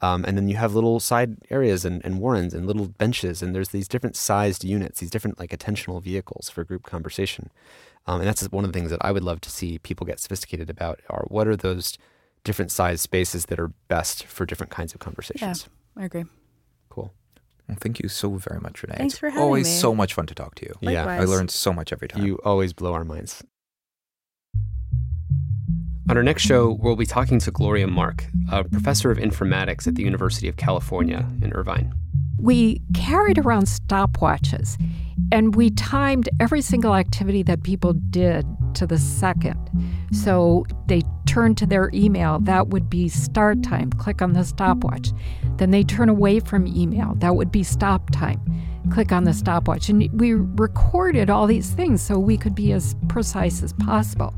Um, 0.00 0.24
and 0.24 0.36
then 0.36 0.48
you 0.48 0.56
have 0.56 0.74
little 0.74 0.98
side 0.98 1.36
areas 1.48 1.84
and, 1.84 2.04
and 2.04 2.20
warrens 2.20 2.54
and 2.54 2.66
little 2.66 2.88
benches, 2.88 3.42
and 3.42 3.54
there's 3.54 3.70
these 3.70 3.88
different 3.88 4.16
sized 4.16 4.64
units, 4.64 5.00
these 5.00 5.10
different 5.10 5.38
like 5.38 5.50
attentional 5.50 6.02
vehicles 6.02 6.50
for 6.50 6.64
group 6.64 6.84
conversation. 6.84 7.50
Um, 8.06 8.20
and 8.20 8.28
that's 8.28 8.42
one 8.50 8.64
of 8.64 8.72
the 8.72 8.78
things 8.78 8.90
that 8.90 9.04
I 9.04 9.12
would 9.12 9.22
love 9.22 9.40
to 9.42 9.50
see 9.50 9.78
people 9.78 10.06
get 10.06 10.18
sophisticated 10.18 10.68
about 10.68 11.00
are 11.08 11.24
what 11.28 11.46
are 11.46 11.56
those 11.56 11.98
different 12.42 12.72
sized 12.72 13.00
spaces 13.00 13.46
that 13.46 13.60
are 13.60 13.68
best 13.86 14.24
for 14.24 14.44
different 14.44 14.70
kinds 14.70 14.92
of 14.92 14.98
conversations. 14.98 15.68
Yeah, 15.96 16.02
I 16.02 16.06
agree. 16.06 16.24
Cool. 16.88 17.12
Well, 17.68 17.78
thank 17.80 18.00
you 18.00 18.08
so 18.08 18.30
very 18.30 18.60
much, 18.60 18.82
Renee. 18.82 18.96
Thanks 18.96 19.14
it's 19.14 19.20
for 19.20 19.30
having 19.30 19.42
always 19.42 19.66
me. 19.66 19.72
so 19.72 19.94
much 19.94 20.14
fun 20.14 20.26
to 20.26 20.34
talk 20.34 20.54
to 20.56 20.66
you. 20.66 20.74
Likewise. 20.82 20.92
Yeah, 20.92 21.22
I 21.22 21.24
learn 21.24 21.48
so 21.48 21.72
much 21.72 21.92
every 21.92 22.08
time. 22.08 22.24
You 22.24 22.38
always 22.44 22.72
blow 22.72 22.92
our 22.92 23.04
minds. 23.04 23.42
On 26.10 26.16
our 26.16 26.22
next 26.22 26.42
show, 26.42 26.76
we'll 26.80 26.96
be 26.96 27.06
talking 27.06 27.38
to 27.38 27.50
Gloria 27.50 27.86
Mark, 27.86 28.26
a 28.50 28.64
professor 28.64 29.10
of 29.10 29.18
informatics 29.18 29.86
at 29.86 29.94
the 29.94 30.02
University 30.02 30.48
of 30.48 30.56
California 30.56 31.26
in 31.40 31.52
Irvine. 31.52 31.94
We 32.38 32.82
carried 32.92 33.38
around 33.38 33.64
stopwatches 33.66 34.76
and 35.30 35.54
we 35.54 35.70
timed 35.70 36.28
every 36.40 36.60
single 36.60 36.94
activity 36.96 37.44
that 37.44 37.62
people 37.62 37.92
did 38.10 38.44
to 38.74 38.86
the 38.86 38.98
second. 38.98 39.56
So 40.12 40.66
they 40.86 41.02
turned 41.26 41.56
to 41.58 41.66
their 41.66 41.90
email, 41.94 42.40
that 42.40 42.68
would 42.68 42.90
be 42.90 43.08
start 43.08 43.62
time, 43.62 43.90
click 43.90 44.20
on 44.20 44.32
the 44.32 44.44
stopwatch. 44.44 45.10
Then 45.56 45.70
they 45.70 45.84
turn 45.84 46.08
away 46.08 46.40
from 46.40 46.66
email, 46.66 47.14
that 47.16 47.36
would 47.36 47.52
be 47.52 47.62
stop 47.62 48.10
time, 48.10 48.40
click 48.90 49.12
on 49.12 49.24
the 49.24 49.32
stopwatch. 49.32 49.88
And 49.88 50.08
we 50.18 50.32
recorded 50.34 51.30
all 51.30 51.46
these 51.46 51.70
things 51.70 52.02
so 52.02 52.18
we 52.18 52.36
could 52.36 52.54
be 52.54 52.72
as 52.72 52.96
precise 53.08 53.62
as 53.62 53.72
possible. 53.74 54.30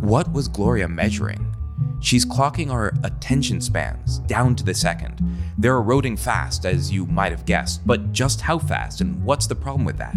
What 0.00 0.32
was 0.32 0.48
Gloria 0.48 0.88
measuring? 0.88 1.54
She's 2.00 2.24
clocking 2.24 2.70
our 2.70 2.94
attention 3.02 3.60
spans 3.60 4.20
down 4.20 4.54
to 4.56 4.64
the 4.64 4.74
second. 4.74 5.20
They're 5.58 5.76
eroding 5.76 6.16
fast, 6.16 6.64
as 6.64 6.92
you 6.92 7.06
might 7.06 7.32
have 7.32 7.44
guessed, 7.44 7.84
but 7.86 8.12
just 8.12 8.40
how 8.40 8.58
fast 8.58 9.00
and 9.00 9.22
what's 9.24 9.48
the 9.48 9.56
problem 9.56 9.84
with 9.84 9.98
that? 9.98 10.16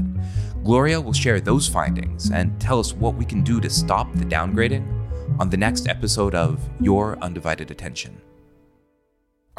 Gloria 0.64 1.02
will 1.02 1.14
share 1.14 1.42
those 1.42 1.68
findings 1.68 2.30
and 2.30 2.60
tell 2.62 2.80
us 2.80 2.94
what 2.94 3.16
we 3.16 3.26
can 3.26 3.42
do 3.42 3.60
to 3.60 3.70
stop 3.70 4.14
the 4.14 4.26
downgrading 4.26 4.86
on 5.40 5.50
the 5.50 5.58
next 5.58 5.88
episode 5.88 6.36
of 6.36 6.70
Your 6.80 7.18
Undivided 7.20 7.72
Attention. 7.72 8.22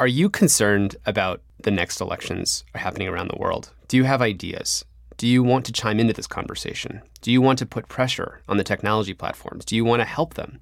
Are 0.03 0.07
you 0.07 0.29
concerned 0.29 0.97
about 1.05 1.41
the 1.61 1.71
next 1.71 2.01
elections 2.01 2.65
happening 2.75 3.07
around 3.07 3.29
the 3.29 3.39
world? 3.39 3.71
Do 3.87 3.95
you 3.95 4.03
have 4.03 4.21
ideas? 4.21 4.83
Do 5.15 5.25
you 5.25 5.41
want 5.41 5.65
to 5.67 5.71
chime 5.71 5.97
into 5.97 6.11
this 6.11 6.27
conversation? 6.27 7.01
Do 7.21 7.31
you 7.31 7.41
want 7.41 7.57
to 7.59 7.65
put 7.65 7.87
pressure 7.87 8.41
on 8.49 8.57
the 8.57 8.65
technology 8.65 9.13
platforms? 9.13 9.63
Do 9.63 9.77
you 9.77 9.85
want 9.85 10.01
to 10.01 10.05
help 10.05 10.33
them? 10.33 10.59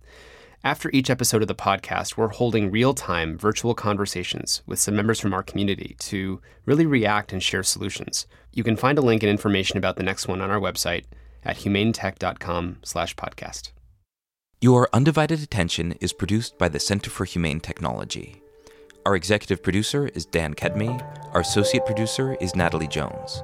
After 0.63 0.91
each 0.93 1.10
episode 1.10 1.41
of 1.41 1.47
the 1.47 1.56
podcast, 1.56 2.17
we're 2.17 2.27
holding 2.27 2.69
real 2.69 2.93
time 2.93 3.36
virtual 3.36 3.73
conversations 3.73 4.62
with 4.67 4.77
some 4.77 4.95
members 4.95 5.19
from 5.19 5.34
our 5.34 5.41
community 5.41 5.95
to 6.01 6.39
really 6.67 6.86
react 6.86 7.34
and 7.34 7.41
share 7.41 7.63
solutions. 7.63 8.27
You 8.54 8.63
can 8.63 8.75
find 8.75 8.99
a 8.99 9.01
link 9.01 9.23
and 9.23 9.30
information 9.32 9.75
about 9.80 9.95
the 9.95 10.04
next 10.04 10.27
one 10.27 10.41
on 10.41 10.51
our 10.51 10.60
website 10.60 11.06
at 11.43 11.58
humanetech.com 11.58 12.77
slash 12.84 13.15
podcast. 13.15 13.71
Your 14.60 14.88
Undivided 14.93 15.41
Attention 15.41 15.93
is 15.93 16.13
produced 16.13 16.60
by 16.60 16.69
the 16.69 16.80
Center 16.80 17.10
for 17.10 17.25
Humane 17.25 17.60
Technology. 17.60 18.40
Our 19.03 19.15
executive 19.15 19.63
producer 19.63 20.09
is 20.09 20.27
Dan 20.27 20.53
Kedmi. 20.53 21.01
Our 21.33 21.41
associate 21.41 21.87
producer 21.87 22.35
is 22.39 22.55
Natalie 22.55 22.87
Jones. 22.87 23.41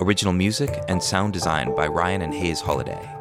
Original 0.00 0.32
music 0.32 0.70
and 0.86 1.02
sound 1.02 1.32
design 1.32 1.74
by 1.74 1.88
Ryan 1.88 2.22
and 2.22 2.32
Hays 2.32 2.62
Holladay. 2.62 3.16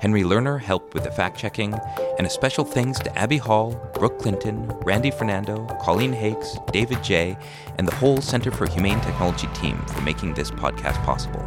Henry 0.00 0.22
Lerner 0.22 0.58
helped 0.58 0.94
with 0.94 1.04
the 1.04 1.10
fact 1.10 1.38
checking, 1.38 1.74
and 2.16 2.26
a 2.26 2.30
special 2.30 2.64
thanks 2.64 2.98
to 3.00 3.18
Abby 3.18 3.36
Hall, 3.36 3.74
Brooke 3.92 4.18
Clinton, 4.20 4.68
Randy 4.86 5.10
Fernando, 5.10 5.66
Colleen 5.82 6.14
Hakes, 6.14 6.56
David 6.72 7.04
J., 7.04 7.36
and 7.76 7.86
the 7.86 7.94
whole 7.96 8.22
Center 8.22 8.50
for 8.50 8.66
Humane 8.66 9.00
Technology 9.02 9.48
team 9.48 9.76
for 9.88 10.00
making 10.00 10.32
this 10.32 10.50
podcast 10.50 10.96
possible. 11.04 11.40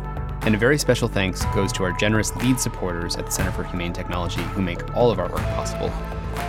And 0.43 0.53
a 0.53 0.60
very 0.60 0.77
special 0.77 1.07
thanks 1.07 1.43
goes 1.55 1.73
to 1.73 1.83
our 1.83 1.91
generous 1.93 2.36
lead 2.36 2.60
supporters 2.60 3.15
at 3.15 3.25
the 3.25 3.31
Center 3.31 3.51
for 3.51 3.63
Humane 3.63 3.93
Technology 3.93 4.41
who 4.41 4.62
make 4.62 4.95
all 4.95 5.10
of 5.10 5.17
our 5.17 5.27
work 5.27 5.41
possible, 5.55 5.91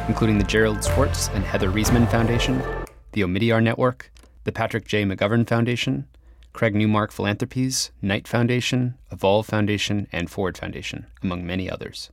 including 0.06 0.36
the 0.36 0.44
Gerald 0.44 0.84
Schwartz 0.84 1.28
and 1.28 1.42
Heather 1.42 1.70
Reisman 1.70 2.10
Foundation, 2.10 2.62
the 3.18 3.24
Omidyar 3.24 3.60
Network, 3.60 4.12
the 4.44 4.52
Patrick 4.52 4.86
J. 4.86 5.02
McGovern 5.02 5.44
Foundation, 5.44 6.06
Craig 6.52 6.76
Newmark 6.76 7.10
Philanthropies, 7.10 7.90
Knight 8.00 8.28
Foundation, 8.28 8.94
Evolve 9.10 9.44
Foundation, 9.44 10.06
and 10.12 10.30
Ford 10.30 10.56
Foundation, 10.56 11.04
among 11.20 11.44
many 11.44 11.68
others. 11.68 12.10